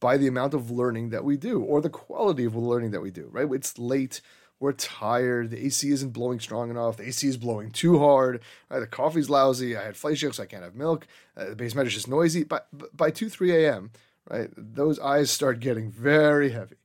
by 0.00 0.16
the 0.16 0.28
amount 0.28 0.54
of 0.54 0.70
learning 0.70 1.10
that 1.10 1.24
we 1.24 1.36
do 1.36 1.60
or 1.60 1.80
the 1.80 1.90
quality 1.90 2.44
of 2.44 2.52
the 2.52 2.60
learning 2.60 2.92
that 2.92 3.02
we 3.02 3.10
do. 3.10 3.28
Right? 3.32 3.48
It's 3.52 3.78
late 3.78 4.20
we're 4.60 4.72
tired. 4.72 5.50
The 5.50 5.66
AC 5.66 5.90
isn't 5.90 6.12
blowing 6.12 6.40
strong 6.40 6.70
enough. 6.70 6.96
The 6.96 7.06
AC 7.06 7.26
is 7.26 7.36
blowing 7.36 7.70
too 7.70 7.98
hard. 7.98 8.40
Right, 8.68 8.80
the 8.80 8.86
coffee's 8.86 9.30
lousy. 9.30 9.76
I 9.76 9.84
had 9.84 9.94
fleishik, 9.94 10.34
so 10.34 10.42
I 10.42 10.46
can't 10.46 10.64
have 10.64 10.74
milk. 10.74 11.06
Uh, 11.36 11.46
the 11.50 11.54
medrash 11.54 11.86
is 11.86 11.94
just 11.94 12.08
noisy. 12.08 12.44
By, 12.44 12.60
by 12.94 13.10
2, 13.10 13.28
3 13.28 13.64
a.m., 13.64 13.90
right, 14.28 14.50
those 14.56 14.98
eyes 14.98 15.30
start 15.30 15.60
getting 15.60 15.90
very 15.90 16.50
heavy. 16.50 16.76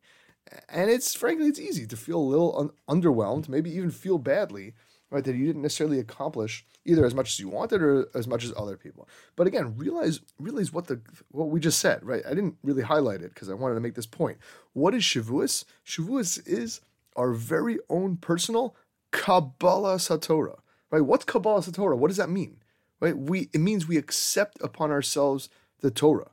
And 0.70 0.90
it's, 0.90 1.16
frankly, 1.16 1.48
it's 1.48 1.60
easy 1.60 1.88
to 1.88 1.98
feel 1.98 2.20
a 2.20 2.22
little 2.22 2.72
un- 2.88 3.02
underwhelmed, 3.02 3.50
maybe 3.50 3.72
even 3.72 3.90
feel 3.90 4.20
badly, 4.20 4.76
right, 5.10 5.24
that 5.24 5.36
you 5.36 5.48
didn't 5.48 5.64
necessarily 5.64 6.00
accomplish 6.00 6.66
either 6.86 7.06
as 7.06 7.16
much 7.16 7.30
as 7.30 7.40
you 7.40 7.50
wanted 7.50 7.82
or 7.82 8.08
as 8.14 8.28
much 8.28 8.44
as 8.44 8.54
other 8.56 8.78
people. 8.78 9.08
But 9.36 9.48
again, 9.48 9.76
realize 9.78 10.20
realize 10.38 10.72
what 10.74 10.88
the 10.88 11.02
what 11.32 11.50
we 11.50 11.60
just 11.60 11.80
said, 11.80 12.04
right? 12.04 12.24
I 12.26 12.32
didn't 12.32 12.58
really 12.62 12.82
highlight 12.84 13.22
it 13.22 13.34
because 13.34 13.50
I 13.50 13.54
wanted 13.54 13.76
to 13.76 13.82
make 13.82 13.96
this 13.96 14.06
point. 14.06 14.38
What 14.74 14.94
is 14.94 15.04
Shavuos? 15.04 15.64
Shavuos 15.88 16.46
is 16.46 16.82
our 17.16 17.34
very 17.34 17.80
own 17.90 18.18
personal 18.18 18.76
Kabbalah 19.12 19.96
Satorah. 19.96 20.60
Right? 20.92 21.02
What's 21.02 21.26
Kabbalah 21.26 21.62
Satorah? 21.62 21.98
What 21.98 22.10
does 22.10 22.18
that 22.18 22.30
mean? 22.30 22.58
Right? 23.00 23.18
We 23.18 23.50
it 23.54 23.60
means 23.60 23.88
we 23.88 23.98
accept 23.98 24.62
upon 24.62 24.92
ourselves 24.92 25.50
the 25.82 25.92
Torah. 25.92 26.32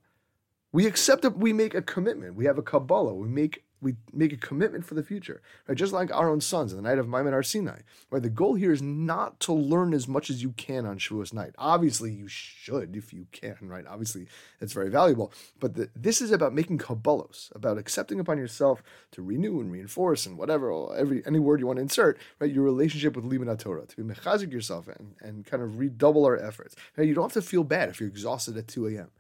We 0.73 0.87
accept 0.87 1.23
that 1.23 1.37
we 1.37 1.53
make 1.53 1.75
a 1.75 1.83
commitment. 1.83 2.37
We 2.37 2.45
have 2.45 2.59
a 2.59 2.63
Kabbalah. 2.63 3.15
We 3.15 3.29
make 3.29 3.65
we 3.83 3.97
make 4.13 4.33
a 4.33 4.37
commitment 4.37 4.85
for 4.85 4.95
the 4.95 5.03
future, 5.03 5.41
right? 5.67 5.77
Just 5.77 5.93
like 5.93 6.15
our 6.15 6.29
own 6.29 6.41
sons 6.41 6.73
in 6.73 6.77
the 6.77 6.89
night 6.89 6.99
of 6.99 7.09
Maimon 7.09 7.33
Har 7.33 7.43
Sinai, 7.43 7.81
right? 8.11 8.23
The 8.23 8.29
goal 8.29 8.55
here 8.55 8.73
is 8.73 8.83
not 8.83 9.41
to 9.41 9.53
learn 9.53 9.95
as 9.95 10.07
much 10.07 10.29
as 10.29 10.43
you 10.43 10.51
can 10.53 10.87
on 10.87 10.99
Shavuos 10.99 11.33
night. 11.33 11.55
Obviously, 11.57 12.13
you 12.13 12.29
should 12.29 12.95
if 12.95 13.13
you 13.13 13.27
can, 13.33 13.57
right? 13.63 13.87
Obviously, 13.87 14.27
it's 14.61 14.73
very 14.73 14.91
valuable. 14.91 15.33
But 15.59 15.75
the, 15.75 15.91
this 15.97 16.21
is 16.21 16.31
about 16.31 16.55
making 16.55 16.79
kabbalos, 16.79 17.55
about 17.55 17.79
accepting 17.79 18.21
upon 18.21 18.39
yourself 18.39 18.83
to 19.13 19.23
renew 19.23 19.61
and 19.61 19.73
reinforce 19.73 20.27
and 20.27 20.37
whatever, 20.37 20.95
every 20.95 21.23
any 21.27 21.39
word 21.39 21.61
you 21.61 21.67
want 21.67 21.79
to 21.79 21.83
insert, 21.83 22.19
right? 22.39 22.53
Your 22.53 22.65
relationship 22.65 23.17
with 23.17 23.25
Limud 23.25 23.59
Torah, 23.59 23.87
to 23.87 23.97
be 23.97 24.03
mechazik 24.03 24.53
yourself 24.53 24.89
and, 24.89 25.15
and 25.21 25.47
kind 25.47 25.63
of 25.63 25.79
redouble 25.79 26.25
our 26.25 26.37
efforts. 26.37 26.77
Right? 26.97 27.09
You 27.09 27.15
don't 27.15 27.25
have 27.25 27.33
to 27.33 27.43
feel 27.43 27.65
bad 27.65 27.89
if 27.89 28.01
you're 28.01 28.09
exhausted 28.09 28.57
at 28.57 28.69
2 28.69 28.89
a.m., 28.89 29.11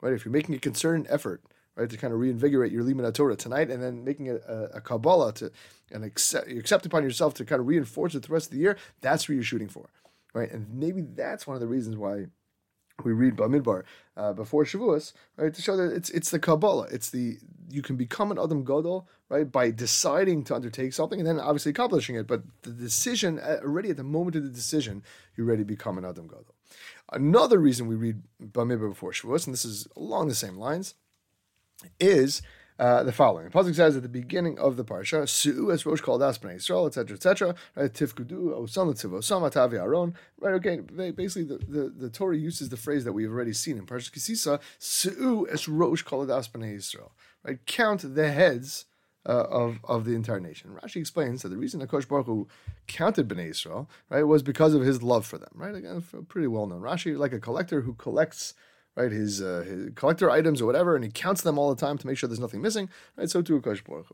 right? 0.00 0.12
If 0.12 0.24
you're 0.24 0.32
making 0.32 0.54
a 0.54 0.58
concerted 0.58 1.06
effort 1.10 1.42
right? 1.76 1.88
To 1.88 1.96
kind 1.96 2.12
of 2.12 2.20
reinvigorate 2.20 2.72
your 2.72 2.82
Limud 2.82 3.12
Torah 3.14 3.36
tonight, 3.36 3.70
and 3.70 3.82
then 3.82 4.04
making 4.04 4.30
a, 4.30 4.36
a, 4.36 4.62
a 4.74 4.80
Kabbalah 4.80 5.32
to 5.34 5.52
and 5.92 6.04
accept, 6.04 6.50
accept 6.50 6.86
upon 6.86 7.04
yourself 7.04 7.34
to 7.34 7.44
kind 7.44 7.60
of 7.60 7.66
reinforce 7.66 8.14
it 8.14 8.22
the 8.24 8.32
rest 8.32 8.46
of 8.46 8.52
the 8.52 8.58
year. 8.58 8.76
That's 9.00 9.28
what 9.28 9.34
you're 9.34 9.44
shooting 9.44 9.68
for, 9.68 9.90
right? 10.34 10.50
And 10.50 10.66
maybe 10.72 11.02
that's 11.02 11.46
one 11.46 11.54
of 11.54 11.60
the 11.60 11.68
reasons 11.68 11.96
why 11.96 12.26
we 13.04 13.12
read 13.12 13.36
Bamidbar 13.36 13.84
uh, 14.16 14.32
before 14.32 14.64
Shavuos, 14.64 15.12
right, 15.36 15.52
to 15.52 15.62
show 15.62 15.76
that 15.76 15.94
it's 15.94 16.10
it's 16.10 16.30
the 16.30 16.38
Kabbalah. 16.38 16.88
It's 16.90 17.10
the 17.10 17.38
you 17.68 17.82
can 17.82 17.96
become 17.96 18.30
an 18.30 18.38
Adam 18.38 18.64
Gadol, 18.64 19.08
right, 19.28 19.50
by 19.50 19.70
deciding 19.70 20.44
to 20.44 20.54
undertake 20.54 20.92
something 20.92 21.18
and 21.18 21.28
then 21.28 21.40
obviously 21.40 21.70
accomplishing 21.70 22.14
it. 22.16 22.26
But 22.26 22.42
the 22.62 22.70
decision, 22.70 23.38
uh, 23.38 23.58
already 23.62 23.90
at 23.90 23.96
the 23.96 24.04
moment 24.04 24.36
of 24.36 24.44
the 24.44 24.50
decision, 24.50 25.02
you 25.36 25.46
already 25.46 25.64
become 25.64 25.98
an 25.98 26.04
Adam 26.04 26.26
Gadol. 26.26 26.54
Another 27.12 27.58
reason 27.58 27.86
we 27.86 27.96
read 27.96 28.22
Bamidbar 28.42 28.90
before 28.90 29.12
Shavuos, 29.12 29.46
and 29.46 29.52
this 29.52 29.64
is 29.64 29.86
along 29.96 30.28
the 30.28 30.34
same 30.34 30.56
lines, 30.56 30.94
is 31.98 32.42
uh, 32.78 33.02
the 33.02 33.12
following. 33.12 33.46
The 33.46 33.50
Pasuk 33.50 33.74
says 33.74 33.96
at 33.96 34.02
the 34.02 34.08
beginning 34.08 34.58
of 34.58 34.76
the 34.76 34.84
parsha, 34.84 35.28
"Su'u 35.28 35.72
es 35.72 35.86
rosh 35.86 36.00
kol 36.00 36.18
das 36.18 36.38
bnei 36.38 36.56
Yisrael," 36.56 36.86
etc., 36.86 37.16
etc. 37.16 37.54
Right, 37.74 37.92
tifkudu 37.92 38.52
osam 38.52 38.92
letivosam 38.92 39.50
atavi 39.50 39.80
aron. 39.80 40.14
Right, 40.38 40.54
okay. 40.54 40.80
Basically, 41.12 41.44
the, 41.44 41.58
the, 41.64 41.88
the 41.88 42.10
Torah 42.10 42.36
uses 42.36 42.68
the 42.68 42.76
phrase 42.76 43.04
that 43.04 43.12
we've 43.12 43.30
already 43.30 43.52
seen 43.52 43.78
in 43.78 43.86
Parsha 43.86 44.10
Kisisa, 44.10 44.60
"Su'u 44.78 45.46
es 45.50 45.68
rosh 45.68 46.02
kol 46.02 46.26
das 46.26 46.48
bnei 46.48 46.76
Yisrael." 46.76 47.10
Right, 47.42 47.64
count 47.66 48.14
the 48.14 48.30
heads. 48.30 48.86
Uh, 49.28 49.44
of, 49.50 49.80
of 49.82 50.04
the 50.04 50.14
entire 50.14 50.38
nation. 50.38 50.70
Rashi 50.80 50.98
explains 50.98 51.42
that 51.42 51.48
the 51.48 51.56
reason 51.56 51.84
Akash 51.84 52.06
Baruch 52.06 52.26
Hu 52.26 52.46
counted 52.86 53.26
Bnei 53.26 53.50
Israel, 53.50 53.90
right, 54.08 54.22
was 54.22 54.44
because 54.44 54.72
of 54.72 54.82
his 54.82 55.02
love 55.02 55.26
for 55.26 55.36
them, 55.36 55.50
right? 55.52 55.74
Again, 55.74 56.00
pretty 56.28 56.46
well 56.46 56.68
known. 56.68 56.80
Rashi, 56.80 57.18
like 57.18 57.32
a 57.32 57.40
collector 57.40 57.80
who 57.80 57.94
collects 57.94 58.54
right? 58.96 59.12
His, 59.12 59.42
uh, 59.42 59.64
his 59.66 59.90
collector 59.94 60.30
items 60.30 60.60
or 60.60 60.66
whatever, 60.66 60.96
and 60.96 61.04
he 61.04 61.10
counts 61.10 61.42
them 61.42 61.58
all 61.58 61.74
the 61.74 61.80
time 61.80 61.98
to 61.98 62.06
make 62.06 62.18
sure 62.18 62.28
there's 62.28 62.40
nothing 62.40 62.62
missing, 62.62 62.88
right? 63.16 63.30
So 63.30 63.42
too 63.42 63.60
Akash 63.60 63.84
Baruch. 63.84 64.06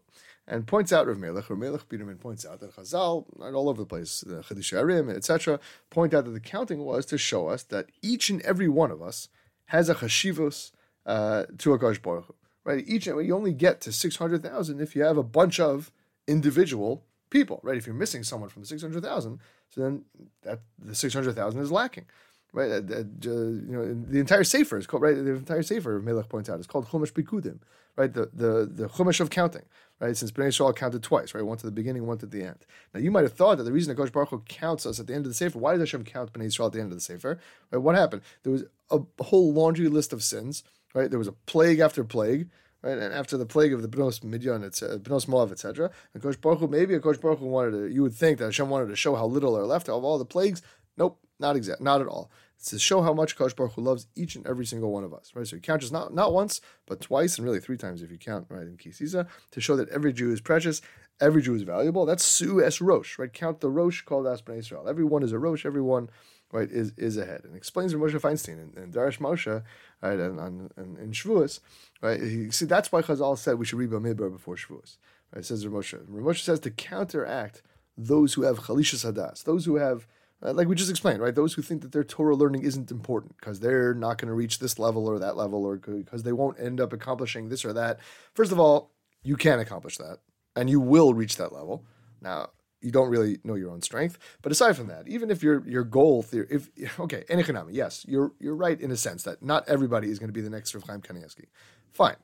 And 0.47 0.67
points 0.67 0.93
out 0.93 1.07
Rav 1.07 1.19
Melech, 1.19 1.49
Rav 1.49 1.59
Melech 1.59 1.89
Biderman 1.89 2.19
points 2.19 2.45
out 2.45 2.61
that 2.61 2.75
Chazal, 2.75 3.27
right, 3.37 3.55
all 3.55 3.69
over 3.69 3.81
the 3.81 3.87
place, 3.87 4.23
the 4.27 4.41
Chiddushei 4.43 4.83
HaRim, 4.83 5.15
etc., 5.15 5.61
point 5.89 6.13
out 6.13 6.25
that 6.25 6.33
the 6.33 6.41
counting 6.41 6.85
was 6.85 7.07
to 7.07 7.17
show 7.17 7.49
us 7.49 7.63
that 7.65 7.87
each 8.03 8.29
and 8.29 8.43
every 8.43 8.69
one 8.69 8.91
of 8.91 9.01
us 9.01 9.29
has 9.67 9.89
a 9.89 9.95
chashivos 9.95 10.73
uh, 11.07 11.45
to 11.59 11.71
Akash 11.71 12.03
Baruch 12.03 12.35
right? 12.65 12.85
Each 12.87 13.07
you 13.07 13.35
only 13.35 13.53
get 13.53 13.81
to 13.83 13.93
six 13.93 14.17
hundred 14.17 14.43
thousand 14.43 14.81
if 14.81 14.95
you 14.95 15.03
have 15.03 15.17
a 15.17 15.23
bunch 15.23 15.61
of 15.61 15.91
individual 16.27 17.05
people, 17.31 17.61
right? 17.63 17.77
If 17.77 17.87
you're 17.87 17.95
missing 17.95 18.23
someone 18.23 18.49
from 18.49 18.63
the 18.63 18.69
six 18.69 18.83
hundred 18.83 19.03
thousand, 19.03 19.41
so 19.71 19.81
then 19.81 20.05
that 20.43 20.61
the 20.79 20.95
six 20.95 21.15
hundred 21.15 21.35
thousand 21.35 21.61
is 21.61 21.73
lacking 21.73 22.07
right? 22.53 22.71
Uh, 22.71 22.77
uh, 22.77 23.03
you 23.03 23.67
know, 23.69 23.95
the 24.09 24.21
entire 24.21 24.45
sefer 24.45 24.79
is 24.79 24.87
called 24.87 25.03
right. 25.03 25.15
The 25.15 25.35
entire 25.35 25.63
sefer 25.63 26.01
Melech 26.01 26.29
points 26.29 26.49
out 26.51 26.61
is 26.61 26.67
called 26.67 26.87
Chumash 26.89 27.13
Pikudim, 27.13 27.61
right? 27.97 28.13
The 28.13 28.31
the 28.33 28.71
the 28.71 28.89
Chumash 28.89 29.21
of 29.21 29.31
counting, 29.31 29.65
right? 30.01 30.17
Since 30.17 30.33
Bnei 30.33 30.49
Yisrael 30.49 30.77
counted 30.77 31.03
twice, 31.03 31.35
right? 31.35 31.45
Once 31.45 31.63
at 31.63 31.67
the 31.67 31.73
beginning, 31.73 32.07
once 32.07 32.23
at 32.23 32.31
the 32.31 32.45
end. 32.45 32.67
Now 32.95 33.01
you 33.01 33.11
might 33.11 33.25
have 33.25 33.33
thought 33.33 33.59
that 33.59 33.65
the 33.65 33.73
reason 33.73 33.95
that 33.95 34.01
Kosh 34.01 34.11
Baruch 34.11 34.31
Hu 34.31 34.43
counts 34.49 34.87
us 34.87 35.01
at 35.01 35.07
the 35.07 35.15
end 35.15 35.25
of 35.25 35.31
the 35.31 35.35
sefer, 35.35 35.59
why 35.59 35.73
does 35.73 35.81
Hashem 35.81 36.05
count 36.05 36.33
Bnei 36.33 36.47
Yisrael 36.47 36.67
at 36.67 36.73
the 36.73 36.81
end 36.81 36.93
of 36.93 36.97
the 36.97 37.03
sefer? 37.03 37.39
Right? 37.71 37.79
What 37.79 37.95
happened? 37.95 38.23
There 38.43 38.53
was 38.53 38.65
a 38.91 39.01
whole 39.23 39.53
laundry 39.53 39.89
list 39.89 40.13
of 40.13 40.23
sins, 40.23 40.63
right? 40.95 41.09
There 41.09 41.19
was 41.19 41.29
a 41.29 41.33
plague 41.33 41.81
after 41.81 42.05
plague. 42.05 42.49
Right, 42.85 42.99
and 42.99 43.15
after 43.15 43.37
the 43.37 43.47
plague 43.47 43.73
of 43.73 43.81
the 43.81 43.87
Bnos 43.87 44.25
Midian, 44.25 44.65
it's 44.65 44.83
uh, 44.83 44.99
Bnos 45.01 45.27
Moav, 45.27 45.53
etc. 45.53 45.89
And 46.15 46.21
Kosh 46.21 46.35
Baruch 46.35 46.59
Hu, 46.59 46.67
maybe 46.67 46.99
Kosh 46.99 47.17
Baruch 47.17 47.39
Hu 47.39 47.47
wanted 47.47 47.71
to. 47.71 47.87
You 47.87 48.03
would 48.03 48.13
think 48.13 48.39
that 48.39 48.47
Hashem 48.47 48.69
wanted 48.69 48.89
to 48.89 48.97
show 48.97 49.15
how 49.15 49.25
little 49.25 49.57
are 49.57 49.65
left 49.65 49.89
of 49.89 50.03
all 50.03 50.19
the 50.19 50.25
plagues. 50.25 50.63
Nope, 50.97 51.21
not 51.43 51.57
exact, 51.57 51.83
not 51.83 52.01
at 52.01 52.07
all 52.07 52.31
It's 52.57 52.71
to 52.71 52.79
show 52.79 53.03
how 53.03 53.13
much 53.13 53.37
Kosh 53.37 53.53
Baruch 53.53 53.75
Hu 53.75 53.83
loves 53.83 54.07
each 54.17 54.37
and 54.37 54.47
every 54.47 54.65
single 54.65 54.91
one 54.91 55.05
of 55.05 55.13
us, 55.13 55.33
right? 55.35 55.47
So 55.47 55.57
you 55.57 55.63
count 55.63 55.83
just 55.83 55.93
not, 55.93 56.15
not 56.15 56.33
once, 56.33 56.63
but 56.87 57.03
twice, 57.03 57.37
and 57.37 57.45
really 57.45 57.61
three 57.61 57.77
times 57.77 58.01
if 58.01 58.11
you 58.11 58.17
count, 58.17 58.47
right, 58.49 58.63
in 58.63 58.79
Kisisa, 58.79 59.27
to 59.51 59.61
show 59.61 59.77
that 59.77 59.91
every 59.91 60.13
Jew 60.15 60.31
is 60.33 60.41
precious, 60.41 60.81
every 61.21 61.43
Jew 61.43 61.55
is 61.55 61.63
valuable. 61.63 62.07
That's 62.07 62.25
Su 62.25 62.65
Es 62.65 62.81
Rosh, 62.81 63.19
right? 63.19 63.33
Count 63.33 63.61
the 63.61 63.71
Rosh 63.71 64.03
called 64.03 64.27
As 64.27 64.43
Israel. 64.57 64.89
Everyone 64.89 65.23
is 65.23 65.33
a 65.33 65.39
Rosh, 65.39 65.67
everyone, 65.67 66.09
right, 66.53 66.71
is 66.71 66.93
is 66.97 67.17
ahead. 67.19 67.43
And 67.45 67.57
explains 67.57 67.93
to 67.93 67.99
Moshe 67.99 68.19
Feinstein 68.21 68.59
and, 68.63 68.77
and 68.79 68.95
Darash 68.95 69.19
Moshe, 69.19 69.63
right, 70.01 70.19
and, 70.19 70.39
and, 70.39 70.73
and 70.77 70.99
in 70.99 71.11
Shavuos, 71.11 71.61
right? 72.01 72.21
He, 72.23 72.51
see, 72.51 72.67
that's 72.67 72.93
why 72.93 73.03
Chazal 73.03 73.37
said 73.37 73.59
we 73.59 73.67
should 73.67 73.79
read 73.79 73.91
Bamidbar 73.91 74.31
before 74.31 74.57
Shavuos. 74.57 74.99
Right? 75.35 75.45
Says 75.45 75.65
Moshe. 75.65 75.99
Moshe 76.07 76.43
says 76.43 76.61
to 76.61 76.71
counteract 76.71 77.63
those 77.97 78.35
who 78.35 78.43
have 78.43 78.61
Chalishas 78.61 79.11
Hadas, 79.11 79.45
those 79.45 79.65
who 79.65 79.77
have 79.77 80.07
uh, 80.43 80.53
like 80.53 80.69
we 80.69 80.75
just 80.75 80.91
explained, 80.91 81.21
right? 81.21 81.35
Those 81.35 81.55
who 81.55 81.63
think 81.63 81.83
that 81.83 81.93
their 81.93 82.05
Torah 82.05 82.35
learning 82.35 82.63
isn't 82.63 82.91
important 82.91 83.37
because 83.39 83.61
they're 83.61 83.95
not 83.95 84.19
going 84.19 84.29
to 84.29 84.35
reach 84.35 84.59
this 84.59 84.79
level 84.79 85.07
or 85.09 85.19
that 85.19 85.37
level 85.37 85.65
or 85.65 85.77
because 85.77 86.23
they 86.23 86.33
won't 86.33 86.59
end 86.59 86.81
up 86.81 86.93
accomplishing 86.93 87.49
this 87.49 87.65
or 87.65 87.73
that. 87.73 88.01
First 88.35 88.53
of 88.53 88.59
all, 88.59 88.91
you 89.23 89.37
can 89.37 89.61
accomplish 89.61 89.99
that 89.99 90.19
and 90.57 90.69
you 90.69 90.81
will 90.81 91.15
reach 91.15 91.37
that 91.37 91.53
level. 91.53 91.85
Now, 92.21 92.51
you 92.81 92.91
don't 92.91 93.11
really 93.11 93.39
know 93.45 93.55
your 93.55 93.71
own 93.71 93.81
strength, 93.81 94.19
but 94.43 94.51
aside 94.51 94.77
from 94.77 94.89
that, 94.89 95.07
even 95.07 95.31
if 95.31 95.43
your 95.43 95.67
your 95.69 95.85
goal 95.85 96.23
theory, 96.23 96.49
if 96.51 96.71
okay, 97.01 97.25
economy, 97.29 97.75
yes, 97.75 98.05
you're 98.09 98.33
you're 98.41 98.57
right 98.57 98.81
in 98.81 98.91
a 98.91 98.97
sense 98.97 99.23
that 99.23 99.43
not 99.43 99.69
everybody 99.69 100.09
is 100.09 100.19
going 100.19 100.29
to 100.29 100.35
be 100.35 100.41
the 100.41 100.51
next 100.51 100.75
Rav 100.75 100.85
Chaim 100.85 101.01
Kanievsky. 101.01 101.47
Fine. 101.93 102.17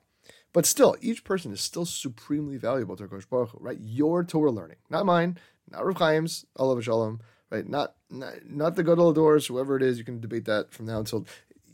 But 0.53 0.67
still, 0.67 0.97
each 1.01 1.25
person 1.25 1.53
is 1.53 1.61
still 1.61 1.85
supremely 1.85 2.57
valuable 2.57 2.97
to 2.97 3.07
Kosh 3.07 3.27
Baruch 3.27 3.51
Hu, 3.51 3.59
right? 3.61 3.79
Your 3.81 4.25
Torah 4.25 4.51
learning, 4.51 4.79
not 4.91 5.07
mine, 5.07 5.39
not 5.71 5.85
Rav 5.87 5.99
Chaim's, 5.99 6.47
Allah 6.57 6.83
Shalom, 6.83 7.21
right? 7.51 7.69
Not, 7.69 7.95
not 8.11 8.35
not 8.49 8.77
the 8.77 8.83
Gadol 8.83 9.13
doors, 9.13 9.47
whoever 9.47 9.77
it 9.77 9.83
is. 9.83 9.99
You 9.99 10.05
can 10.05 10.21
debate 10.21 10.45
that 10.47 10.73
from 10.73 10.87
now 10.87 10.99
until 10.99 11.27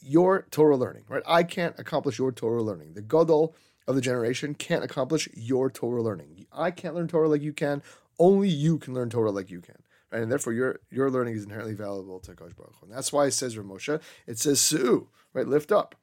your 0.03 0.47
Torah 0.51 0.77
learning, 0.77 1.05
right? 1.09 1.23
I 1.27 1.43
can't 1.43 1.79
accomplish 1.79 2.19
your 2.19 2.33
Torah 2.33 2.63
learning. 2.63 2.95
The 2.95 3.03
Gadol 3.03 3.55
of 3.87 3.95
the 3.95 4.01
generation 4.01 4.55
can't 4.55 4.85
accomplish 4.85 5.29
your 5.35 5.71
Torah 5.71 6.03
learning. 6.03 6.47
I 6.53 6.71
can't 6.71 6.95
learn 6.95 7.09
Torah 7.09 7.29
like 7.29 7.43
you 7.43 7.53
can. 7.53 7.83
Only 8.19 8.49
you 8.49 8.79
can 8.79 8.95
learn 8.95 9.11
Torah 9.11 9.31
like 9.31 9.51
you 9.51 9.61
can. 9.61 9.83
Right? 10.13 10.23
And 10.23 10.31
therefore, 10.31 10.53
your 10.53 10.81
your 10.91 11.11
learning 11.11 11.35
is 11.35 11.45
inherently 11.45 11.75
valuable 11.75 12.21
to 12.21 12.35
Kosh 12.35 12.53
Baruch 12.53 12.77
Hu. 12.81 12.87
And 12.87 12.95
that's 12.95 13.13
why 13.13 13.27
it 13.27 13.33
says 13.33 13.57
Ramosha, 13.57 14.01
it 14.27 14.39
says 14.39 14.61
Su'u, 14.61 15.09
right? 15.33 15.47
Lift 15.47 15.73
up, 15.73 15.97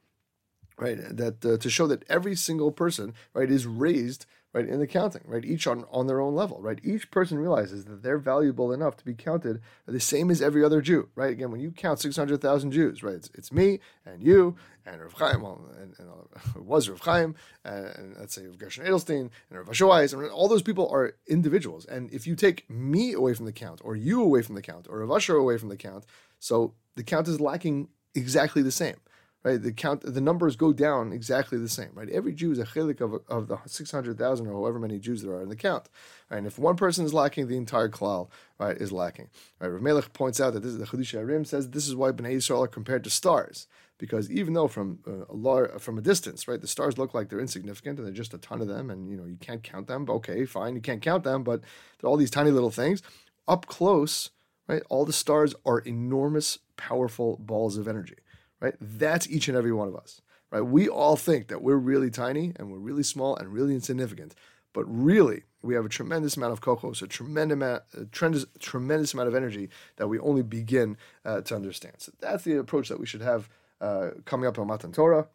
right? 0.78 0.98
That 0.98 1.44
uh, 1.44 1.56
to 1.56 1.70
show 1.70 1.86
that 1.86 2.04
every 2.08 2.34
single 2.36 2.72
person, 2.72 3.14
right, 3.34 3.50
is 3.50 3.66
raised 3.66 4.26
right, 4.52 4.68
in 4.68 4.78
the 4.78 4.86
counting, 4.86 5.22
right, 5.24 5.44
each 5.44 5.66
on, 5.66 5.84
on 5.90 6.06
their 6.06 6.20
own 6.20 6.34
level, 6.34 6.60
right? 6.60 6.78
Each 6.82 7.10
person 7.10 7.38
realizes 7.38 7.84
that 7.86 8.02
they're 8.02 8.18
valuable 8.18 8.72
enough 8.72 8.96
to 8.98 9.04
be 9.04 9.14
counted 9.14 9.60
the 9.86 10.00
same 10.00 10.30
as 10.30 10.42
every 10.42 10.62
other 10.62 10.80
Jew, 10.80 11.08
right? 11.14 11.32
Again, 11.32 11.50
when 11.50 11.60
you 11.60 11.70
count 11.70 12.00
600,000 12.00 12.70
Jews, 12.70 13.02
right, 13.02 13.14
it's, 13.14 13.30
it's 13.34 13.52
me 13.52 13.80
and 14.04 14.22
you 14.22 14.56
and 14.84 15.00
Rav 15.00 15.12
Chaim, 15.12 15.42
well, 15.42 15.64
and, 15.80 15.94
and 15.98 16.08
it 16.56 16.64
was 16.64 16.88
Rav 16.88 17.00
Chaim, 17.00 17.34
and, 17.64 17.86
and 17.86 18.16
let's 18.18 18.34
say 18.34 18.46
Rav 18.46 18.58
Gershon 18.58 18.84
Edelstein 18.84 19.30
and 19.50 19.58
Rav 19.58 19.68
Asher 19.68 19.86
Weiss, 19.86 20.12
and 20.12 20.28
all 20.30 20.48
those 20.48 20.62
people 20.62 20.88
are 20.88 21.14
individuals. 21.26 21.84
And 21.86 22.12
if 22.12 22.26
you 22.26 22.34
take 22.34 22.68
me 22.68 23.12
away 23.12 23.34
from 23.34 23.46
the 23.46 23.52
count, 23.52 23.80
or 23.84 23.96
you 23.96 24.22
away 24.22 24.42
from 24.42 24.54
the 24.54 24.62
count, 24.62 24.86
or 24.88 24.98
Rav 24.98 25.16
Asher 25.16 25.36
away 25.36 25.56
from 25.58 25.68
the 25.68 25.76
count, 25.76 26.04
so 26.38 26.74
the 26.96 27.04
count 27.04 27.28
is 27.28 27.40
lacking 27.40 27.88
exactly 28.14 28.62
the 28.62 28.70
same 28.70 28.96
right? 29.44 29.60
The 29.60 29.72
count, 29.72 30.02
the 30.02 30.20
numbers 30.20 30.56
go 30.56 30.72
down 30.72 31.12
exactly 31.12 31.58
the 31.58 31.68
same, 31.68 31.90
right? 31.94 32.08
Every 32.08 32.32
Jew 32.32 32.52
is 32.52 32.58
a 32.58 32.64
chilik 32.64 33.00
of, 33.00 33.20
of 33.28 33.48
the 33.48 33.58
600,000 33.66 34.46
or 34.46 34.52
however 34.52 34.78
many 34.78 34.98
Jews 34.98 35.22
there 35.22 35.32
are 35.32 35.42
in 35.42 35.48
the 35.48 35.56
count. 35.56 35.88
Right? 36.30 36.38
And 36.38 36.46
if 36.46 36.58
one 36.58 36.76
person 36.76 37.04
is 37.04 37.14
lacking, 37.14 37.48
the 37.48 37.56
entire 37.56 37.88
klal, 37.88 38.28
right, 38.58 38.76
is 38.76 38.92
lacking. 38.92 39.30
Right? 39.58 39.68
Rav 39.68 39.82
Melech 39.82 40.12
points 40.12 40.40
out 40.40 40.52
that 40.54 40.60
this 40.60 40.72
is 40.72 40.78
the 40.78 40.86
Chiddushei 40.86 41.24
HaRim 41.24 41.46
says 41.46 41.70
this 41.70 41.88
is 41.88 41.96
why 41.96 42.12
Bnei 42.12 42.36
Yisrael 42.36 42.64
are 42.64 42.68
compared 42.68 43.04
to 43.04 43.10
stars. 43.10 43.66
Because 43.98 44.30
even 44.30 44.54
though 44.54 44.68
from 44.68 44.98
uh, 45.06 45.26
a 45.28 45.34
lar- 45.34 45.78
from 45.78 45.96
a 45.96 46.00
distance, 46.00 46.48
right, 46.48 46.60
the 46.60 46.66
stars 46.66 46.98
look 46.98 47.14
like 47.14 47.28
they're 47.28 47.38
insignificant 47.38 47.98
and 47.98 48.06
there's 48.06 48.16
just 48.16 48.34
a 48.34 48.38
ton 48.38 48.60
of 48.60 48.66
them, 48.66 48.90
and 48.90 49.08
you 49.08 49.16
know 49.16 49.26
you 49.26 49.36
can't 49.36 49.62
count 49.62 49.86
them. 49.86 50.06
Okay, 50.08 50.44
fine, 50.44 50.74
you 50.74 50.80
can't 50.80 51.00
count 51.00 51.22
them, 51.22 51.44
but 51.44 51.60
they're 52.00 52.10
all 52.10 52.16
these 52.16 52.30
tiny 52.30 52.50
little 52.50 52.72
things. 52.72 53.00
Up 53.46 53.66
close, 53.66 54.30
right, 54.66 54.82
all 54.88 55.04
the 55.04 55.12
stars 55.12 55.54
are 55.64 55.78
enormous, 55.80 56.58
powerful 56.76 57.36
balls 57.36 57.76
of 57.76 57.86
energy 57.86 58.16
right? 58.62 58.74
That's 58.80 59.28
each 59.28 59.48
and 59.48 59.56
every 59.58 59.72
one 59.72 59.88
of 59.88 59.96
us, 59.96 60.22
right? 60.50 60.60
We 60.60 60.88
all 60.88 61.16
think 61.16 61.48
that 61.48 61.62
we're 61.62 61.76
really 61.76 62.10
tiny 62.10 62.52
and 62.56 62.70
we're 62.70 62.78
really 62.78 63.02
small 63.02 63.36
and 63.36 63.52
really 63.52 63.74
insignificant, 63.74 64.34
but 64.72 64.84
really 64.84 65.42
we 65.62 65.74
have 65.74 65.84
a 65.84 65.90
tremendous 65.90 66.36
amount 66.36 66.52
of 66.52 66.60
kokos, 66.60 67.02
a 67.02 67.08
tremendous 67.08 67.54
amount, 67.54 67.82
a 67.98 68.04
tremendous, 68.06 68.46
tremendous 68.60 69.12
amount 69.12 69.28
of 69.28 69.34
energy 69.34 69.68
that 69.96 70.06
we 70.06 70.18
only 70.20 70.42
begin 70.42 70.96
uh, 71.24 71.40
to 71.42 71.56
understand. 71.56 71.96
So 71.98 72.12
that's 72.20 72.44
the 72.44 72.56
approach 72.56 72.88
that 72.88 73.00
we 73.00 73.06
should 73.06 73.20
have 73.20 73.48
uh, 73.80 74.10
coming 74.24 74.46
up 74.46 74.58
on 74.58 74.68
Matan 74.68 74.92
Torah. 74.92 75.26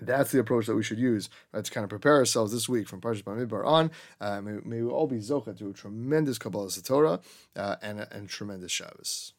That's 0.00 0.32
the 0.32 0.38
approach 0.38 0.66
that 0.66 0.74
we 0.74 0.82
should 0.82 0.98
use 0.98 1.28
uh, 1.52 1.60
to 1.60 1.70
kind 1.70 1.84
of 1.84 1.90
prepare 1.90 2.16
ourselves 2.16 2.52
this 2.52 2.68
week 2.68 2.88
from 2.88 3.00
Parshas 3.00 3.22
Bamidbar 3.22 3.66
on. 3.66 3.90
Uh, 4.20 4.40
may, 4.40 4.52
may, 4.64 4.82
we 4.82 4.90
all 4.90 5.06
be 5.06 5.18
zocha 5.18 5.56
to 5.58 5.70
a 5.70 5.72
tremendous 5.72 6.38
Kabbalah 6.38 6.70
Torah 6.70 7.20
uh, 7.56 7.76
and, 7.82 8.06
and 8.10 8.28
tremendous 8.28 8.72
Shabbos. 8.72 9.34